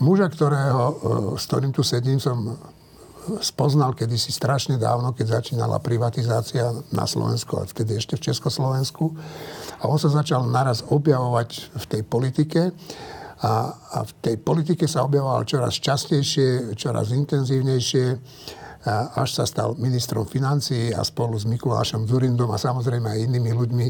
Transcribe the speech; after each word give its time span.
muža, 0.00 0.30
ktorého, 0.30 0.84
e, 0.88 0.94
s 1.38 1.44
ktorým 1.46 1.72
tu 1.74 1.82
sedím, 1.86 2.18
som 2.18 2.58
spoznal 3.44 3.92
kedysi 3.92 4.32
strašne 4.32 4.80
dávno, 4.80 5.12
keď 5.12 5.40
začínala 5.40 5.84
privatizácia 5.84 6.72
na 6.88 7.04
Slovensku, 7.04 7.60
a 7.60 7.68
vtedy 7.68 8.00
ešte 8.00 8.16
v 8.16 8.32
Československu. 8.32 9.12
A 9.78 9.84
on 9.84 10.00
sa 10.00 10.08
začal 10.08 10.48
naraz 10.48 10.80
objavovať 10.88 11.76
v 11.76 11.84
tej 11.84 12.02
politike. 12.08 12.72
A, 13.38 13.70
a 13.70 13.98
v 14.02 14.12
tej 14.18 14.36
politike 14.40 14.88
sa 14.90 15.06
objavoval 15.06 15.46
čoraz 15.46 15.78
častejšie, 15.78 16.74
čoraz 16.74 17.14
intenzívnejšie, 17.14 18.06
a 18.88 19.20
až 19.26 19.42
sa 19.42 19.44
stal 19.44 19.74
ministrom 19.76 20.24
financií 20.24 20.94
a 20.94 21.02
spolu 21.02 21.34
s 21.34 21.44
Mikulášom 21.44 22.06
Zurindom 22.08 22.48
a 22.54 22.62
samozrejme 22.62 23.10
aj 23.10 23.26
inými 23.26 23.50
ľuďmi 23.52 23.86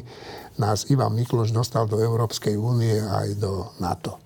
nás 0.59 0.89
Ivan 0.91 1.15
Mikloš 1.15 1.55
dostal 1.55 1.87
do 1.87 2.01
Európskej 2.01 2.56
únie 2.56 2.97
aj 2.97 3.37
do 3.39 3.69
NATO. 3.79 4.19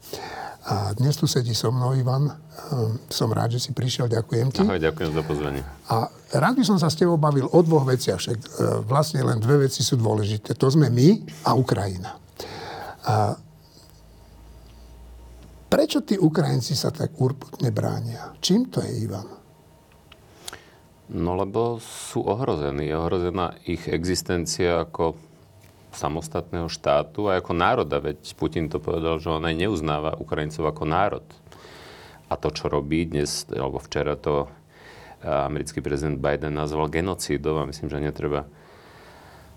A 0.63 0.95
dnes 0.95 1.19
tu 1.19 1.27
sedí 1.27 1.59
so 1.59 1.75
mnou 1.75 1.91
Ivan. 1.99 2.31
Ehm, 2.31 3.03
som 3.11 3.35
rád, 3.35 3.59
že 3.59 3.67
si 3.67 3.71
prišiel. 3.75 4.07
Ďakujem 4.07 4.55
ti. 4.55 4.63
Ahoj, 4.63 4.79
ďakujem 4.79 5.11
za 5.11 5.23
pozvanie. 5.27 5.63
A 5.91 6.07
rád 6.39 6.55
by 6.55 6.65
som 6.67 6.79
sa 6.79 6.87
s 6.87 6.95
tebou 6.95 7.19
bavil 7.19 7.51
o 7.51 7.59
dvoch 7.67 7.83
veciach. 7.83 8.23
Však 8.23 8.39
e, 8.39 8.47
vlastne 8.87 9.27
len 9.27 9.43
dve 9.43 9.67
veci 9.67 9.83
sú 9.83 9.99
dôležité. 9.99 10.55
To 10.55 10.71
sme 10.71 10.87
my 10.87 11.09
a 11.51 11.59
Ukrajina. 11.59 12.15
A 13.11 13.35
prečo 15.67 16.07
tí 16.07 16.15
Ukrajinci 16.15 16.79
sa 16.79 16.95
tak 16.95 17.19
urputne 17.19 17.75
bránia? 17.75 18.31
Čím 18.39 18.71
to 18.71 18.87
je, 18.87 19.03
Ivan? 19.03 19.27
No 21.11 21.35
lebo 21.35 21.83
sú 21.83 22.23
ohrození. 22.23 22.87
Je 22.87 22.95
ohrozená 22.95 23.59
ich 23.67 23.91
existencia 23.91 24.87
ako 24.87 25.19
samostatného 25.93 26.67
štátu 26.73 27.29
a 27.29 27.39
ako 27.39 27.53
národa. 27.53 28.01
Veď 28.01 28.33
Putin 28.35 28.73
to 28.73 28.81
povedal, 28.81 29.21
že 29.21 29.29
on 29.29 29.45
aj 29.45 29.57
neuznáva 29.57 30.17
Ukrajincov 30.17 30.65
ako 30.73 30.85
národ. 30.89 31.27
A 32.33 32.35
to, 32.41 32.49
čo 32.49 32.73
robí 32.73 33.05
dnes, 33.05 33.45
alebo 33.53 33.77
včera 33.77 34.17
to 34.17 34.49
eh, 34.49 35.29
americký 35.29 35.85
prezident 35.85 36.17
Biden 36.17 36.57
nazval 36.57 36.89
genocídou 36.89 37.61
a 37.61 37.69
myslím, 37.69 37.93
že 37.93 38.01
netreba 38.01 38.49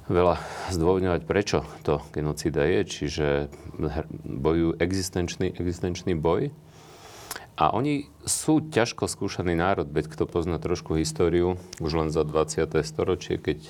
veľa 0.06 0.38
zdôvodňovať, 0.70 1.22
prečo 1.26 1.66
to 1.82 2.04
genocída 2.14 2.62
je. 2.68 2.80
Čiže 2.86 3.28
bojujú 4.22 4.78
existenčný, 4.78 5.56
existenčný 5.56 6.14
boj. 6.14 6.54
A 7.56 7.72
oni 7.72 8.12
sú 8.28 8.60
ťažko 8.68 9.08
skúšaný 9.08 9.56
národ, 9.56 9.88
veď 9.88 10.12
kto 10.12 10.28
pozná 10.28 10.60
trošku 10.60 11.00
históriu, 11.00 11.56
už 11.80 11.92
len 11.96 12.10
za 12.12 12.28
20. 12.28 12.68
storočie, 12.84 13.40
keď 13.40 13.64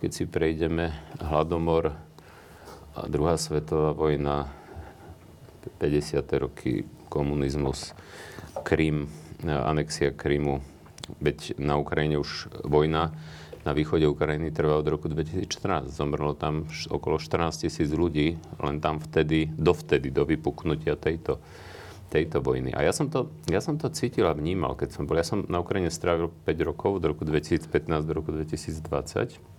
keď 0.00 0.10
si 0.12 0.24
prejdeme 0.28 0.92
hladomor 1.20 1.96
a 2.96 3.04
druhá 3.08 3.36
svetová 3.36 3.92
vojna, 3.92 4.48
50. 5.78 6.24
roky 6.40 6.88
komunizmus, 7.12 7.92
Krím, 8.64 9.12
anexia 9.44 10.16
Krymu, 10.16 10.64
veď 11.20 11.60
na 11.60 11.76
Ukrajine 11.76 12.16
už 12.16 12.48
vojna 12.64 13.12
na 13.66 13.74
východe 13.74 14.06
Ukrajiny 14.06 14.54
trvá 14.54 14.78
od 14.78 14.86
roku 14.86 15.10
2014. 15.10 15.90
Zomrlo 15.90 16.38
tam 16.38 16.70
okolo 16.88 17.18
14 17.18 17.66
tisíc 17.66 17.90
ľudí, 17.90 18.38
len 18.62 18.78
tam 18.78 19.02
vtedy, 19.02 19.50
dovtedy, 19.52 20.14
do 20.14 20.22
vypuknutia 20.22 20.94
tejto, 20.94 21.42
tejto 22.08 22.38
vojny. 22.38 22.70
A 22.72 22.86
ja 22.86 22.94
som, 22.94 23.10
to, 23.10 23.34
ja 23.50 23.58
som 23.58 23.74
to 23.74 23.90
cítil 23.90 24.30
a 24.30 24.38
vnímal, 24.38 24.78
keď 24.78 24.94
som 24.94 25.04
bol. 25.04 25.18
Ja 25.18 25.26
som 25.26 25.42
na 25.50 25.58
Ukrajine 25.58 25.90
strávil 25.90 26.30
5 26.46 26.62
rokov, 26.62 27.02
od 27.02 27.04
roku 27.10 27.26
2015 27.26 27.66
do 28.06 28.12
roku 28.14 28.30
2020. 28.30 29.55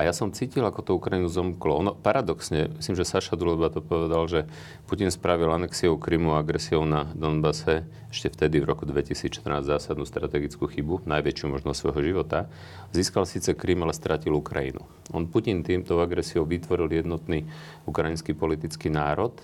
A 0.00 0.08
ja 0.08 0.16
som 0.16 0.32
cítil, 0.32 0.64
ako 0.64 0.80
to 0.80 0.96
Ukrajinu 0.96 1.28
zomklo. 1.28 1.76
Ono, 1.76 1.92
paradoxne, 1.92 2.72
myslím, 2.80 2.96
že 2.96 3.04
Saša 3.04 3.36
Duleba 3.36 3.68
to 3.68 3.84
povedal, 3.84 4.24
že 4.32 4.48
Putin 4.88 5.12
spravil 5.12 5.52
anexiou 5.52 6.00
Krymu 6.00 6.32
a 6.32 6.40
agresiou 6.40 6.88
na 6.88 7.04
Donbase 7.12 7.84
ešte 8.08 8.32
vtedy 8.32 8.64
v 8.64 8.72
roku 8.72 8.88
2014 8.88 9.44
zásadnú 9.60 10.08
strategickú 10.08 10.72
chybu, 10.72 11.04
najväčšiu 11.04 11.52
možno 11.52 11.76
svojho 11.76 12.00
života. 12.00 12.48
Získal 12.96 13.28
síce 13.28 13.52
Krym, 13.52 13.84
ale 13.84 13.92
stratil 13.92 14.32
Ukrajinu. 14.32 14.80
On 15.12 15.28
Putin 15.28 15.60
týmto 15.60 16.00
agresiou 16.00 16.48
vytvoril 16.48 16.88
jednotný 17.04 17.44
ukrajinský 17.84 18.32
politický 18.32 18.88
národ, 18.88 19.36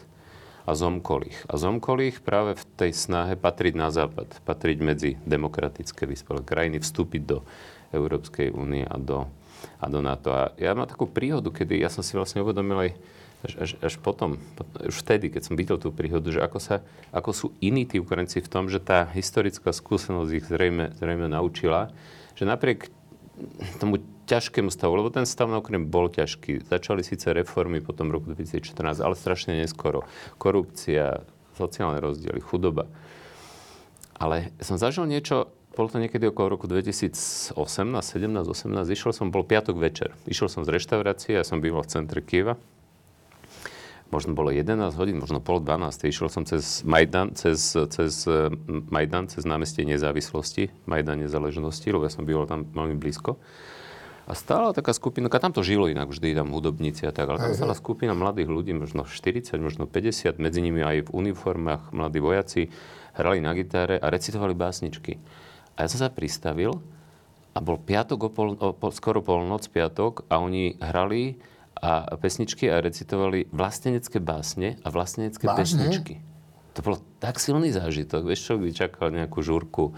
a 0.67 0.75
zomkol 0.75 1.31
ich. 1.31 1.39
A 1.47 1.55
zomkol 1.63 2.11
ich 2.11 2.19
práve 2.19 2.59
v 2.59 2.65
tej 2.75 2.91
snahe 2.91 3.39
patriť 3.39 3.79
na 3.79 3.95
západ, 3.95 4.43
patriť 4.43 4.79
medzi 4.83 5.11
demokratické 5.23 6.11
vyspelé 6.11 6.43
krajiny, 6.43 6.83
vstúpiť 6.83 7.23
do 7.23 7.47
Európskej 7.95 8.51
únie 8.51 8.83
a 8.83 8.99
do 8.99 9.31
a 9.81 9.87
do. 9.91 10.01
A 10.05 10.53
ja 10.57 10.73
mám 10.73 10.89
takú 10.89 11.07
príhodu, 11.07 11.49
kedy 11.53 11.81
ja 11.81 11.91
som 11.93 12.05
si 12.05 12.17
vlastne 12.17 12.43
uvedomil 12.43 12.79
aj 12.89 12.91
až, 13.45 13.53
až, 13.61 13.71
až 13.85 13.95
potom, 14.01 14.41
už 14.81 14.97
vtedy, 15.07 15.29
keď 15.29 15.43
som 15.45 15.55
videl 15.55 15.79
tú 15.79 15.95
príhodu, 15.95 16.27
že 16.33 16.41
ako, 16.43 16.59
sa, 16.59 16.83
ako 17.13 17.31
sú 17.31 17.47
iní 17.63 17.85
tí 17.85 18.01
Ukrajinci 18.01 18.43
v 18.43 18.51
tom, 18.51 18.67
že 18.67 18.83
tá 18.83 19.07
historická 19.13 19.71
skúsenosť 19.71 20.31
ich 20.33 20.47
zrejme, 20.49 20.97
zrejme 20.97 21.31
naučila, 21.31 21.93
že 22.35 22.49
napriek 22.49 22.91
tomu 23.79 24.01
ťažkému 24.27 24.73
stavu, 24.73 24.99
lebo 24.99 25.13
ten 25.13 25.29
stav 25.29 25.47
na 25.47 25.63
Ukrajine 25.63 25.87
bol 25.87 26.11
ťažký. 26.11 26.67
Začali 26.67 27.07
síce 27.07 27.31
reformy 27.31 27.79
potom 27.79 28.11
v 28.11 28.19
roku 28.19 28.27
2014, 28.35 28.99
ale 28.99 29.15
strašne 29.15 29.63
neskoro. 29.63 30.03
Korupcia, 30.41 31.23
sociálne 31.55 32.03
rozdiely, 32.03 32.43
chudoba. 32.43 32.91
Ale 34.17 34.51
som 34.59 34.81
zažil 34.81 35.07
niečo, 35.07 35.53
bolo 35.77 35.93
to 35.93 36.01
niekedy 36.01 36.25
okolo 36.33 36.57
roku 36.57 36.65
2018, 36.65 37.53
17, 37.53 37.53
18, 38.49 38.89
išiel 38.89 39.13
som, 39.13 39.29
bol 39.29 39.45
piatok 39.45 39.77
večer. 39.77 40.17
Išiel 40.25 40.49
som 40.49 40.65
z 40.65 40.73
reštaurácie, 40.73 41.37
ja 41.37 41.45
som 41.45 41.61
býval 41.61 41.85
v 41.85 41.93
centre 41.93 42.25
Kieva. 42.25 42.57
Možno 44.09 44.33
bolo 44.33 44.49
11 44.49 44.97
hodín, 44.97 45.21
možno 45.21 45.45
pol 45.45 45.61
12. 45.61 46.09
Išiel 46.09 46.33
som 46.33 46.49
cez 46.49 46.81
Majdan, 46.89 47.37
cez, 47.37 47.77
cez 47.77 48.25
eh, 48.25 48.49
Majdan, 48.89 49.29
cez 49.29 49.45
námestie 49.45 49.85
nezávislosti, 49.85 50.73
Majdan 50.89 51.21
nezaležnosti, 51.21 51.85
lebo 51.93 52.09
ja 52.09 52.13
som 52.15 52.25
býval 52.25 52.49
tam 52.49 52.65
veľmi 52.65 52.97
blízko. 52.97 53.37
A 54.27 54.35
stála 54.35 54.75
taká 54.75 54.91
skupina, 54.91 55.31
tam 55.31 55.55
to 55.55 55.63
žilo 55.63 55.87
inak 55.87 56.11
vždy, 56.11 56.35
tam 56.35 56.51
hudobníci 56.51 57.07
a 57.07 57.15
tak, 57.15 57.31
ale 57.31 57.39
tam 57.39 57.55
stála 57.55 57.79
skupina 57.79 58.11
mladých 58.11 58.51
ľudí, 58.51 58.75
možno 58.75 59.07
40, 59.07 59.55
možno 59.63 59.87
50, 59.87 60.43
medzi 60.43 60.61
nimi 60.67 60.83
aj 60.83 61.07
v 61.07 61.11
uniformách, 61.15 61.95
mladí 61.95 62.19
vojaci, 62.19 62.75
hrali 63.15 63.39
na 63.39 63.55
gitare 63.55 64.03
a 64.03 64.11
recitovali 64.11 64.51
básničky. 64.51 65.23
A 65.77 65.85
ja 65.85 65.89
som 65.93 66.01
sa 66.01 66.09
pristavil 66.09 66.81
a 67.53 67.59
bol 67.61 67.81
piatok, 67.81 68.19
o 68.27 68.31
pol, 68.33 68.49
o, 68.57 68.73
pol, 68.77 68.93
skoro 68.93 69.21
polnoc 69.21 69.65
piatok 69.69 70.29
a 70.29 70.41
oni 70.41 70.77
hrali 70.81 71.41
a 71.77 72.17
pesničky 72.17 72.73
a 72.73 72.81
recitovali 72.81 73.53
vlastenecké 73.53 74.17
básne 74.17 74.81
a 74.81 74.89
vlastenecké 74.89 75.45
Vážne? 75.45 75.61
pesničky. 75.61 76.15
To 76.77 76.81
bolo 76.85 76.97
tak 77.21 77.41
silný 77.41 77.73
zážitok. 77.73 78.29
Vieš 78.29 78.41
čo, 78.45 78.55
by 78.61 78.69
čakal 78.73 79.09
nejakú 79.09 79.41
žúrku. 79.41 79.97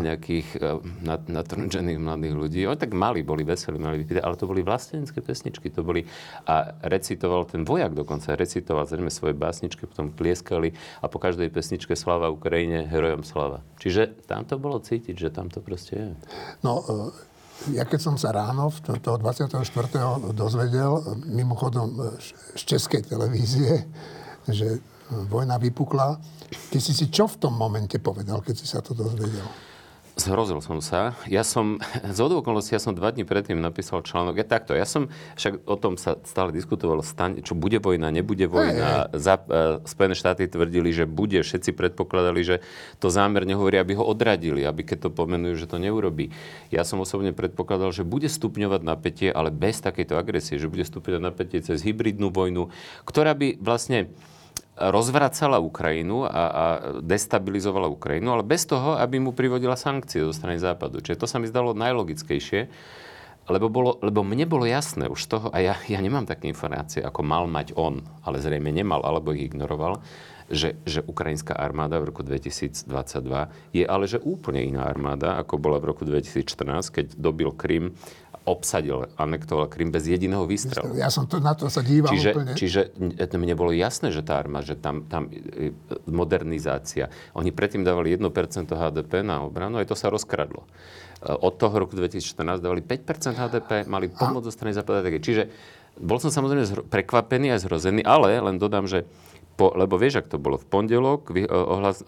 Nejakých 0.00 0.48
e, 0.56 0.80
natrnčených 1.28 2.00
mladých 2.00 2.34
ľudí. 2.34 2.60
Oni 2.64 2.80
tak 2.80 2.96
mali, 2.96 3.20
boli 3.20 3.44
veselí, 3.44 3.76
mali 3.76 4.00
vypýtať, 4.00 4.24
ale 4.24 4.40
to 4.40 4.48
boli 4.48 4.64
vlastenecké 4.64 5.20
pesničky. 5.20 5.68
To 5.76 5.84
boli, 5.84 6.08
a 6.48 6.80
recitoval 6.80 7.44
ten 7.44 7.68
vojak 7.68 7.92
dokonca, 7.92 8.40
recitoval 8.40 8.88
zrejme 8.88 9.12
svoje 9.12 9.36
básničky, 9.36 9.84
potom 9.84 10.16
tlieskali 10.16 10.72
a 11.04 11.06
po 11.12 11.20
každej 11.20 11.52
pesničke 11.52 11.92
Slava 11.92 12.32
Ukrajine, 12.32 12.88
herojom 12.88 13.20
Slava. 13.20 13.60
Čiže 13.76 14.24
tam 14.24 14.48
to 14.48 14.56
bolo 14.56 14.80
cítiť, 14.80 15.12
že 15.12 15.28
tam 15.28 15.52
to 15.52 15.60
proste 15.60 15.92
je. 15.92 16.10
No, 16.64 16.80
e, 16.80 17.76
ja 17.76 17.84
keď 17.84 18.00
som 18.00 18.16
sa 18.16 18.32
ráno 18.32 18.72
toho 18.80 19.20
24. 19.20 19.60
dozvedel, 20.32 21.20
mimochodom 21.28 22.16
z 22.56 22.60
českej 22.64 23.04
televízie, 23.04 23.84
že 24.48 24.80
vojna 25.30 25.58
vypukla, 25.58 26.18
Ty 26.50 26.78
si 26.82 26.90
si 26.90 27.06
čo 27.06 27.30
v 27.30 27.38
tom 27.38 27.54
momente 27.54 28.02
povedal, 28.02 28.42
keď 28.42 28.54
si 28.58 28.66
sa 28.66 28.82
to 28.82 28.90
dozvedel? 28.90 29.46
Zhrozil 30.18 30.58
som 30.60 30.82
sa. 30.82 31.14
Ja 31.30 31.46
som, 31.46 31.78
z 32.02 32.18
okolností, 32.18 32.74
ja 32.74 32.82
som 32.82 32.92
dva 32.92 33.14
dní 33.14 33.22
predtým 33.22 33.56
napísal 33.56 34.02
článok. 34.02 34.36
Ja 34.36 34.44
takto, 34.44 34.74
ja 34.74 34.84
som, 34.84 35.08
však 35.38 35.64
o 35.64 35.78
tom 35.78 35.94
sa 35.94 36.18
stále 36.26 36.50
diskutovalo, 36.50 37.00
staň, 37.00 37.40
čo 37.40 37.54
bude 37.54 37.78
vojna, 37.78 38.10
nebude 38.10 38.44
vojna. 38.50 39.08
Hey, 39.08 39.16
hey. 39.16 39.22
Za, 39.22 39.34
uh, 39.38 39.80
Spojené 39.86 40.18
štáty 40.18 40.50
tvrdili, 40.50 40.90
že 40.90 41.06
bude. 41.06 41.40
Všetci 41.40 41.72
predpokladali, 41.72 42.42
že 42.42 42.56
to 42.98 43.08
zámerne 43.08 43.54
hovorí, 43.54 43.78
aby 43.78 43.96
ho 43.96 44.04
odradili, 44.04 44.66
aby 44.66 44.82
keď 44.82 45.08
to 45.08 45.10
pomenujú, 45.14 45.56
že 45.56 45.70
to 45.70 45.78
neurobí. 45.78 46.34
Ja 46.74 46.82
som 46.82 47.00
osobne 47.00 47.30
predpokladal, 47.30 47.94
že 47.94 48.04
bude 48.04 48.26
stupňovať 48.26 48.82
napätie, 48.82 49.30
ale 49.30 49.54
bez 49.54 49.80
takejto 49.80 50.18
agresie, 50.18 50.60
že 50.60 50.68
bude 50.68 50.84
stupňovať 50.84 51.22
napätie 51.22 51.62
cez 51.64 51.80
hybridnú 51.86 52.34
vojnu, 52.34 52.68
ktorá 53.06 53.32
by 53.32 53.62
vlastne 53.62 54.10
rozvracala 54.80 55.60
Ukrajinu 55.60 56.24
a, 56.24 56.32
a 56.32 56.64
destabilizovala 57.04 57.92
Ukrajinu, 57.92 58.32
ale 58.32 58.42
bez 58.48 58.64
toho, 58.64 58.96
aby 58.96 59.20
mu 59.20 59.36
privodila 59.36 59.76
sankcie 59.76 60.24
zo 60.24 60.32
strany 60.32 60.56
Západu. 60.56 61.04
Čiže 61.04 61.20
to 61.20 61.28
sa 61.28 61.36
mi 61.36 61.44
zdalo 61.44 61.76
najlogickejšie, 61.76 62.72
lebo, 63.50 63.66
bolo, 63.68 64.00
lebo 64.00 64.24
mne 64.24 64.48
bolo 64.48 64.64
jasné 64.64 65.10
už 65.10 65.20
toho, 65.28 65.46
a 65.52 65.60
ja, 65.60 65.74
ja 65.84 66.00
nemám 66.00 66.24
také 66.24 66.48
informácie, 66.48 67.04
ako 67.04 67.20
mal 67.20 67.44
mať 67.44 67.76
on, 67.76 68.00
ale 68.24 68.40
zrejme 68.40 68.72
nemal, 68.72 69.04
alebo 69.04 69.36
ich 69.36 69.52
ignoroval, 69.52 70.00
že, 70.50 70.74
že 70.82 71.06
ukrajinská 71.06 71.54
armáda 71.54 72.02
v 72.02 72.10
roku 72.10 72.26
2022 72.26 72.90
je 73.70 73.84
ale 73.86 74.04
že 74.10 74.18
úplne 74.18 74.66
iná 74.66 74.82
armáda, 74.82 75.38
ako 75.38 75.62
bola 75.62 75.78
v 75.78 75.94
roku 75.94 76.02
2014, 76.02 76.90
keď 76.90 77.06
dobil 77.14 77.54
Krym 77.54 77.94
obsadil, 78.50 79.06
anektoval 79.14 79.70
Krym 79.70 79.94
bez 79.94 80.10
jediného 80.10 80.42
výstrelu. 80.42 80.98
Ja 80.98 81.06
som 81.06 81.30
to, 81.30 81.38
na 81.38 81.54
to 81.54 81.70
sa 81.70 81.86
díval 81.86 82.10
čiže, 82.10 82.30
úplne. 82.34 82.52
Čiže 82.58 82.80
mne 83.38 83.54
bolo 83.54 83.70
jasné, 83.70 84.10
že 84.10 84.26
tá 84.26 84.42
armáda, 84.42 84.74
že 84.74 84.76
tam, 84.76 85.06
tam 85.06 85.30
e, 85.30 85.70
modernizácia. 86.10 87.08
Oni 87.38 87.54
predtým 87.54 87.86
dávali 87.86 88.18
1% 88.18 88.26
HDP 88.66 89.22
na 89.22 89.46
obranu, 89.46 89.78
aj 89.78 89.88
to 89.88 89.96
sa 89.96 90.10
rozkradlo. 90.10 90.66
E, 90.66 91.30
od 91.30 91.54
toho 91.54 91.86
roku 91.86 91.94
2014 91.94 92.58
dávali 92.58 92.82
5% 92.82 93.38
HDP, 93.38 93.70
mali 93.86 94.10
pomoc 94.10 94.42
zo 94.42 94.50
strany 94.50 94.74
západu. 94.74 95.06
Čiže 95.06 95.46
bol 96.00 96.18
som 96.18 96.34
samozrejme 96.34 96.90
prekvapený 96.90 97.54
a 97.54 97.62
zhrozený, 97.62 98.02
ale 98.02 98.42
len 98.42 98.58
dodám, 98.58 98.90
že 98.90 99.06
po, 99.60 99.76
lebo 99.76 100.00
vieš, 100.00 100.24
ak 100.24 100.32
to 100.32 100.40
bolo 100.40 100.56
v 100.56 100.64
pondelok, 100.64 101.28
vy, 101.28 101.44
ohlas, 101.44 102.00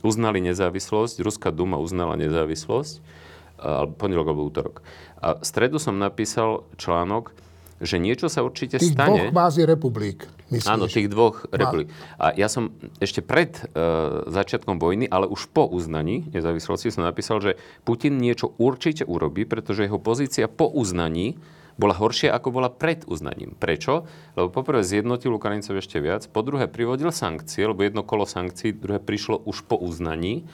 uznali 0.00 0.40
nezávislosť, 0.40 1.20
Ruská 1.20 1.52
duma 1.52 1.76
uznala 1.76 2.16
nezávislosť, 2.16 3.04
pondelok 4.00 4.26
alebo 4.28 4.46
útorok. 4.46 4.84
A 5.22 5.40
v 5.40 5.44
stredu 5.44 5.80
som 5.80 5.96
napísal 5.96 6.68
článok, 6.76 7.32
že 7.82 7.98
niečo 7.98 8.30
sa 8.30 8.46
určite 8.46 8.78
tých 8.78 8.94
stane. 8.94 9.10
Tých 9.10 9.20
dvoch 9.28 9.34
bázi 9.34 9.62
republik, 9.66 10.30
myslíš? 10.54 10.70
Áno, 10.70 10.86
tých 10.86 11.10
dvoch 11.10 11.42
republik. 11.50 11.90
A 12.22 12.30
ja 12.32 12.46
som 12.46 12.70
ešte 13.02 13.18
pred 13.18 13.50
uh, 13.74 14.24
začiatkom 14.30 14.78
vojny, 14.78 15.10
ale 15.10 15.26
už 15.26 15.50
po 15.50 15.66
uznaní 15.66 16.30
nezávislosti 16.30 16.94
som 16.94 17.02
napísal, 17.02 17.42
že 17.42 17.58
Putin 17.82 18.22
niečo 18.22 18.54
určite 18.62 19.02
urobí, 19.02 19.42
pretože 19.42 19.84
jeho 19.84 19.98
pozícia 19.98 20.46
po 20.46 20.70
uznaní 20.70 21.34
bola 21.74 21.98
horšia, 21.98 22.30
ako 22.30 22.54
bola 22.54 22.70
pred 22.70 23.02
uznaním. 23.10 23.58
Prečo? 23.58 24.06
Lebo 24.38 24.54
poprvé 24.54 24.86
zjednotil 24.86 25.34
Ukrajincov 25.34 25.74
ešte 25.74 25.98
viac, 25.98 26.22
po 26.30 26.46
druhé 26.46 26.70
privodil 26.70 27.10
sankcie, 27.10 27.66
lebo 27.66 27.82
jedno 27.82 28.06
kolo 28.06 28.22
sankcií, 28.22 28.70
druhé 28.70 29.02
prišlo 29.02 29.42
už 29.42 29.66
po 29.66 29.74
uznaní 29.82 30.46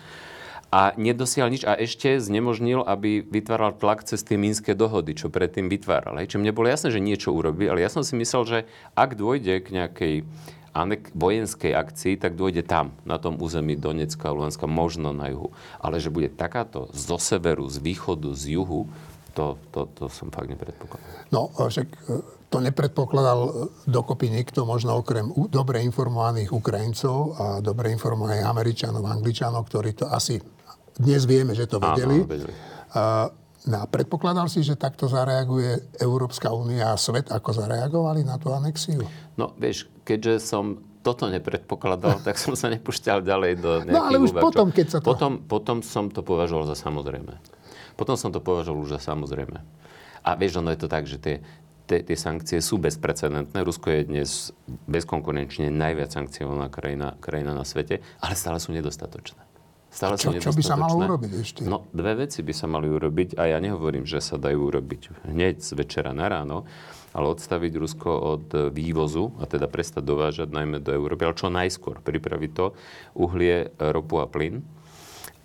a 0.71 0.95
nedosial 0.95 1.51
nič 1.51 1.67
a 1.67 1.75
ešte 1.75 2.15
znemožnil, 2.23 2.87
aby 2.87 3.27
vytváral 3.27 3.75
tlak 3.75 4.07
cez 4.07 4.23
tie 4.23 4.39
mínske 4.39 4.79
dohody, 4.79 5.19
čo 5.19 5.27
predtým 5.27 5.67
vytváral. 5.67 6.15
Čiže 6.23 6.39
mne 6.39 6.55
bolo 6.55 6.71
jasné, 6.71 6.95
že 6.95 7.03
niečo 7.03 7.35
urobí, 7.35 7.67
ale 7.67 7.83
ja 7.83 7.91
som 7.91 8.07
si 8.07 8.15
myslel, 8.15 8.43
že 8.47 8.59
ak 8.95 9.19
dôjde 9.19 9.67
k 9.67 9.69
nejakej 9.75 10.15
anek- 10.71 11.11
vojenskej 11.11 11.75
akcii, 11.75 12.15
tak 12.23 12.39
dôjde 12.39 12.63
tam, 12.63 12.95
na 13.03 13.19
tom 13.19 13.35
území 13.43 13.75
Donecka 13.75 14.31
a 14.31 14.35
Luhanska, 14.35 14.71
možno 14.71 15.11
na 15.11 15.35
juhu. 15.35 15.51
Ale 15.83 15.99
že 15.99 16.15
bude 16.15 16.31
takáto 16.31 16.87
zo 16.95 17.19
severu, 17.19 17.67
z 17.67 17.83
východu, 17.83 18.31
z 18.39 18.55
juhu, 18.55 18.87
to, 19.35 19.59
to, 19.75 19.91
to 19.95 20.05
som 20.07 20.31
fakt 20.31 20.51
nepredpokladal. 20.51 21.07
No, 21.31 21.51
však 21.51 21.87
e, 21.87 22.15
to 22.51 22.59
nepredpokladal 22.59 23.41
e, 23.43 23.51
dokopy 23.91 24.31
nikto, 24.31 24.67
možno 24.67 24.99
okrem 24.99 25.31
dobre 25.51 25.83
informovaných 25.87 26.51
Ukrajincov 26.51 27.19
a 27.39 27.45
dobre 27.59 27.95
informovaných 27.95 28.47
Američanov, 28.47 29.07
Angličanov, 29.07 29.67
ktorí 29.71 29.99
to 29.99 30.11
asi 30.11 30.39
dnes 31.01 31.25
vieme, 31.25 31.57
že 31.57 31.65
to 31.65 31.81
vedeli. 31.81 32.21
Áno, 32.21 32.29
vedeli. 32.29 32.53
No 33.61 33.77
a 33.77 33.85
predpokladal 33.85 34.49
si, 34.49 34.65
že 34.65 34.73
takto 34.73 35.05
zareaguje 35.05 36.01
Európska 36.01 36.49
únia 36.49 36.93
a 36.93 36.97
svet, 36.97 37.29
ako 37.29 37.53
zareagovali 37.53 38.25
na 38.25 38.41
tú 38.41 38.57
anexiu? 38.57 39.05
No, 39.37 39.53
vieš, 39.61 39.85
keďže 40.09 40.41
som 40.41 40.81
toto 41.05 41.29
nepredpokladal, 41.29 42.21
tak 42.27 42.41
som 42.41 42.57
sa 42.57 42.73
nepúšťal 42.73 43.21
ďalej 43.21 43.53
do 43.61 43.71
nejakých 43.85 43.97
No 43.97 44.09
ale 44.09 44.17
už 44.17 44.33
úvah, 44.33 44.43
potom, 44.45 44.73
keď 44.73 44.87
sa 44.89 44.99
to... 45.01 45.07
Potom, 45.13 45.33
potom 45.45 45.85
som 45.85 46.09
to 46.09 46.25
považoval 46.25 46.65
za 46.73 46.77
samozrejme. 46.77 47.37
Potom 48.01 48.17
som 48.17 48.33
to 48.33 48.41
považoval 48.41 48.81
už 48.81 48.97
za 48.97 49.01
samozrejme. 49.13 49.61
A 50.25 50.31
vieš, 50.41 50.61
ono 50.61 50.73
je 50.73 50.81
to 50.81 50.89
tak, 50.89 51.05
že 51.05 51.21
tie, 51.21 51.45
tie, 51.85 52.01
tie 52.01 52.17
sankcie 52.17 52.65
sú 52.65 52.81
bezprecedentné. 52.81 53.61
Rusko 53.61 53.93
je 53.93 54.09
dnes 54.09 54.29
bezkonkurenčne 54.89 55.69
najviac 55.69 56.17
sankciovaná 56.17 56.73
krajina, 56.73 57.13
krajina 57.21 57.53
na 57.53 57.69
svete, 57.69 58.01
ale 58.25 58.33
stále 58.41 58.57
sú 58.57 58.73
nedostatočné. 58.73 59.50
Stále 59.91 60.15
čo, 60.15 60.31
čo 60.31 60.55
by 60.55 60.63
sa 60.63 60.79
malo 60.79 61.03
urobiť 61.03 61.31
ešte? 61.35 61.61
No, 61.67 61.91
dve 61.91 62.23
veci 62.23 62.47
by 62.47 62.55
sa 62.55 62.71
mali 62.71 62.87
urobiť 62.87 63.35
a 63.35 63.51
ja 63.51 63.59
nehovorím, 63.59 64.07
že 64.07 64.23
sa 64.23 64.39
dajú 64.39 64.71
urobiť 64.71 65.27
hneď 65.27 65.59
z 65.59 65.71
večera 65.75 66.15
na 66.15 66.31
ráno, 66.31 66.63
ale 67.11 67.27
odstaviť 67.35 67.73
Rusko 67.75 68.11
od 68.15 68.47
vývozu, 68.71 69.35
a 69.43 69.51
teda 69.51 69.67
prestať 69.67 70.07
dovážať 70.07 70.55
najmä 70.55 70.79
do 70.79 70.95
Európy, 70.95 71.27
ale 71.27 71.35
čo 71.35 71.51
najskôr. 71.51 71.99
Pripraviť 72.07 72.51
to 72.55 72.79
uhlie, 73.19 73.75
ropu 73.83 74.23
a 74.23 74.31
plyn 74.31 74.63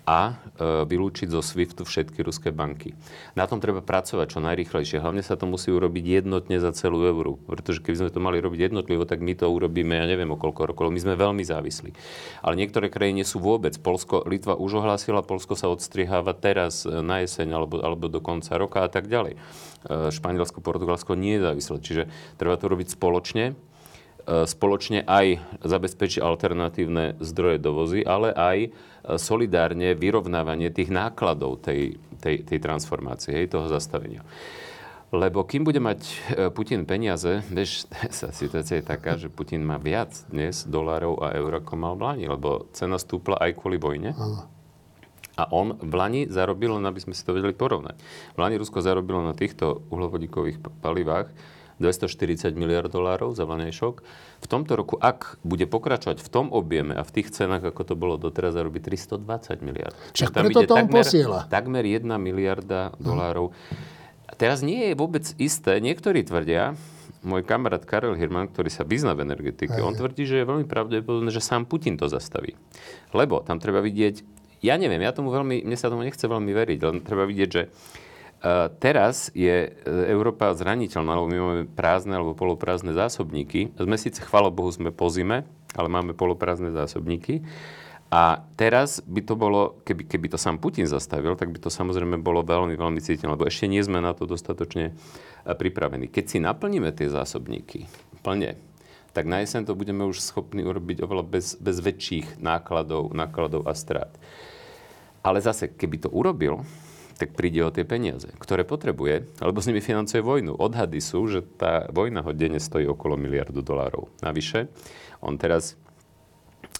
a 0.06 0.20
e, 0.30 0.86
vylúčiť 0.86 1.34
zo 1.34 1.42
SWIFTu 1.42 1.82
všetky 1.82 2.22
ruské 2.22 2.54
banky. 2.54 2.94
Na 3.34 3.50
tom 3.50 3.58
treba 3.58 3.82
pracovať 3.82 4.38
čo 4.38 4.38
najrychlejšie. 4.38 5.02
Hlavne 5.02 5.20
sa 5.26 5.34
to 5.34 5.50
musí 5.50 5.74
urobiť 5.74 6.22
jednotne 6.22 6.62
za 6.62 6.70
celú 6.70 7.02
Európu. 7.02 7.42
Pretože 7.50 7.82
keby 7.82 8.06
sme 8.06 8.14
to 8.14 8.22
mali 8.22 8.38
robiť 8.38 8.70
jednotlivo, 8.70 9.02
tak 9.02 9.18
my 9.18 9.34
to 9.34 9.50
urobíme, 9.50 9.98
ja 9.98 10.06
neviem 10.06 10.30
o 10.30 10.38
koľko 10.38 10.70
rokov. 10.70 10.94
My 10.94 11.02
sme 11.02 11.18
veľmi 11.18 11.42
závislí. 11.42 11.90
Ale 12.46 12.54
niektoré 12.54 12.86
krajiny 12.86 13.26
sú 13.26 13.42
vôbec. 13.42 13.74
Polsko, 13.82 14.22
Litva 14.22 14.54
už 14.54 14.78
ohlásila, 14.78 15.26
Polsko 15.26 15.58
sa 15.58 15.66
odstriháva 15.66 16.38
teraz 16.38 16.86
e, 16.86 17.02
na 17.02 17.26
jeseň 17.26 17.50
alebo, 17.50 17.82
alebo 17.82 18.06
do 18.06 18.22
konca 18.22 18.54
roka 18.54 18.86
a 18.86 18.88
tak 18.88 19.10
ďalej. 19.10 19.34
E, 19.34 19.38
Španielsko, 20.14 20.62
Portugalsko 20.62 21.18
nie 21.18 21.34
je 21.34 21.44
závislé. 21.50 21.76
Čiže 21.82 22.02
treba 22.38 22.54
to 22.54 22.70
robiť 22.70 22.94
spoločne 22.94 23.58
spoločne 24.26 25.06
aj 25.06 25.38
zabezpečiť 25.62 26.18
alternatívne 26.18 27.14
zdroje 27.22 27.62
dovozy, 27.62 28.02
ale 28.02 28.34
aj 28.34 28.58
solidárne 29.14 29.94
vyrovnávanie 29.94 30.74
tých 30.74 30.90
nákladov 30.90 31.62
tej, 31.62 31.94
tej, 32.18 32.42
tej 32.42 32.58
transformácie, 32.58 33.30
hej, 33.30 33.46
toho 33.54 33.70
zastavenia. 33.70 34.26
Lebo 35.14 35.46
kým 35.46 35.62
bude 35.62 35.78
mať 35.78 36.00
e, 36.02 36.14
Putin 36.50 36.82
peniaze, 36.82 37.38
vieš, 37.54 37.86
sa 38.10 38.34
situácia 38.34 38.82
je 38.82 38.90
taká, 38.90 39.14
že 39.14 39.30
Putin 39.30 39.62
má 39.62 39.78
viac 39.78 40.10
dnes 40.26 40.66
dolárov 40.66 41.22
a 41.22 41.30
eur, 41.38 41.62
ako 41.62 41.72
mal 41.78 41.94
v 41.94 42.02
Lani, 42.02 42.26
lebo 42.26 42.66
cena 42.74 42.98
stúpla 42.98 43.38
aj 43.38 43.54
kvôli 43.54 43.78
vojne. 43.78 44.10
A 45.36 45.44
on 45.52 45.76
v 45.78 45.92
Lani 45.94 46.22
zarobil, 46.26 46.74
len 46.74 46.88
aby 46.88 46.98
sme 46.98 47.14
si 47.14 47.22
to 47.22 47.36
vedeli 47.36 47.52
porovnať. 47.52 47.96
V 48.34 48.38
Lani 48.40 48.56
Rusko 48.58 48.82
zarobilo 48.82 49.20
na 49.20 49.36
týchto 49.36 49.84
uhlovodíkových 49.92 50.58
palivách 50.80 51.30
240 51.76 52.56
miliard 52.56 52.88
dolárov 52.88 53.36
za 53.36 53.44
vanejšok. 53.44 53.94
V 54.40 54.46
tomto 54.48 54.72
roku, 54.76 54.96
ak 54.96 55.36
bude 55.44 55.68
pokračovať 55.68 56.24
v 56.24 56.28
tom 56.32 56.46
objeme 56.48 56.96
a 56.96 57.04
v 57.04 57.10
tých 57.20 57.32
cenách, 57.32 57.68
ako 57.68 57.82
to 57.92 57.94
bolo 57.94 58.16
doteraz, 58.16 58.56
zarobí 58.56 58.80
320 58.80 59.60
miliard. 59.60 59.96
Tam 60.16 60.48
preto 60.48 60.64
to 60.64 60.72
takmer, 60.72 61.04
posiela. 61.04 61.40
takmer 61.52 61.84
1 61.84 62.08
miliarda 62.16 62.96
dolárov. 62.96 63.52
A 64.26 64.32
teraz 64.34 64.64
nie 64.64 64.90
je 64.90 64.94
vôbec 64.96 65.24
isté, 65.36 65.78
niektorí 65.78 66.24
tvrdia, 66.24 66.74
môj 67.26 67.42
kamarát 67.42 67.82
Karel 67.82 68.14
Hirman, 68.14 68.46
ktorý 68.46 68.70
sa 68.70 68.86
vyzná 68.86 69.18
v 69.18 69.26
energetike, 69.26 69.74
on 69.82 69.98
tvrdí, 69.98 70.22
že 70.24 70.42
je 70.42 70.48
veľmi 70.48 70.66
pravdepodobné, 70.70 71.34
že 71.34 71.42
sám 71.42 71.66
Putin 71.66 71.98
to 71.98 72.06
zastaví. 72.06 72.54
Lebo 73.10 73.42
tam 73.42 73.58
treba 73.58 73.82
vidieť, 73.82 74.22
ja 74.62 74.78
neviem, 74.78 75.02
ja 75.02 75.10
tomu 75.10 75.34
veľmi, 75.34 75.66
mne 75.66 75.76
sa 75.76 75.90
tomu 75.90 76.06
nechce 76.06 76.22
veľmi 76.22 76.54
veriť, 76.54 76.78
len 76.86 76.96
treba 77.02 77.26
vidieť, 77.26 77.50
že 77.50 77.62
Teraz 78.78 79.32
je 79.32 79.72
e, 79.72 79.90
Európa 80.12 80.52
zraniteľná, 80.52 81.16
lebo 81.16 81.26
my 81.26 81.38
máme 81.40 81.64
prázdne 81.72 82.20
alebo 82.20 82.36
poloprázdne 82.36 82.92
zásobníky. 82.92 83.72
Sme 83.74 83.96
síce, 83.96 84.20
chvála 84.20 84.52
Bohu, 84.52 84.68
sme 84.68 84.92
po 84.92 85.08
zime, 85.08 85.48
ale 85.72 85.88
máme 85.88 86.12
poloprázdne 86.12 86.70
zásobníky. 86.70 87.40
A 88.12 88.46
teraz 88.54 89.02
by 89.02 89.20
to 89.24 89.34
bolo, 89.34 89.82
keby, 89.82 90.06
keby 90.06 90.26
to 90.30 90.38
sám 90.38 90.62
Putin 90.62 90.86
zastavil, 90.86 91.34
tak 91.34 91.50
by 91.50 91.58
to 91.58 91.72
samozrejme 91.72 92.22
bolo 92.22 92.46
veľmi, 92.46 92.78
veľmi 92.78 93.00
cítené, 93.02 93.34
lebo 93.34 93.48
ešte 93.48 93.66
nie 93.66 93.82
sme 93.82 93.98
na 93.98 94.14
to 94.14 94.28
dostatočne 94.28 94.92
e, 94.92 95.52
pripravení. 95.56 96.06
Keď 96.06 96.24
si 96.28 96.38
naplníme 96.38 96.92
tie 96.92 97.10
zásobníky 97.10 97.88
plne, 98.20 98.60
tak 99.16 99.24
na 99.24 99.40
jeseň 99.40 99.64
to 99.64 99.72
budeme 99.72 100.04
už 100.04 100.20
schopní 100.20 100.60
urobiť 100.60 101.00
oveľa 101.00 101.24
bez, 101.24 101.56
bez 101.56 101.80
väčších 101.80 102.36
nákladov, 102.36 103.16
nákladov 103.16 103.64
a 103.64 103.72
strát. 103.72 104.12
Ale 105.24 105.40
zase, 105.40 105.72
keby 105.72 106.04
to 106.04 106.12
urobil, 106.12 106.62
tak 107.16 107.32
príde 107.32 107.64
o 107.64 107.72
tie 107.72 107.88
peniaze, 107.88 108.28
ktoré 108.36 108.62
potrebuje, 108.68 109.24
alebo 109.40 109.64
s 109.64 109.68
nimi 109.72 109.80
financuje 109.80 110.20
vojnu. 110.20 110.52
Odhady 110.52 111.00
sú, 111.00 111.24
že 111.24 111.40
tá 111.40 111.88
vojna 111.88 112.20
ho 112.20 112.36
denne 112.36 112.60
stojí 112.60 112.84
okolo 112.84 113.16
miliardu 113.16 113.64
dolárov. 113.64 114.12
Navyše, 114.20 114.68
on 115.24 115.40
teraz 115.40 115.80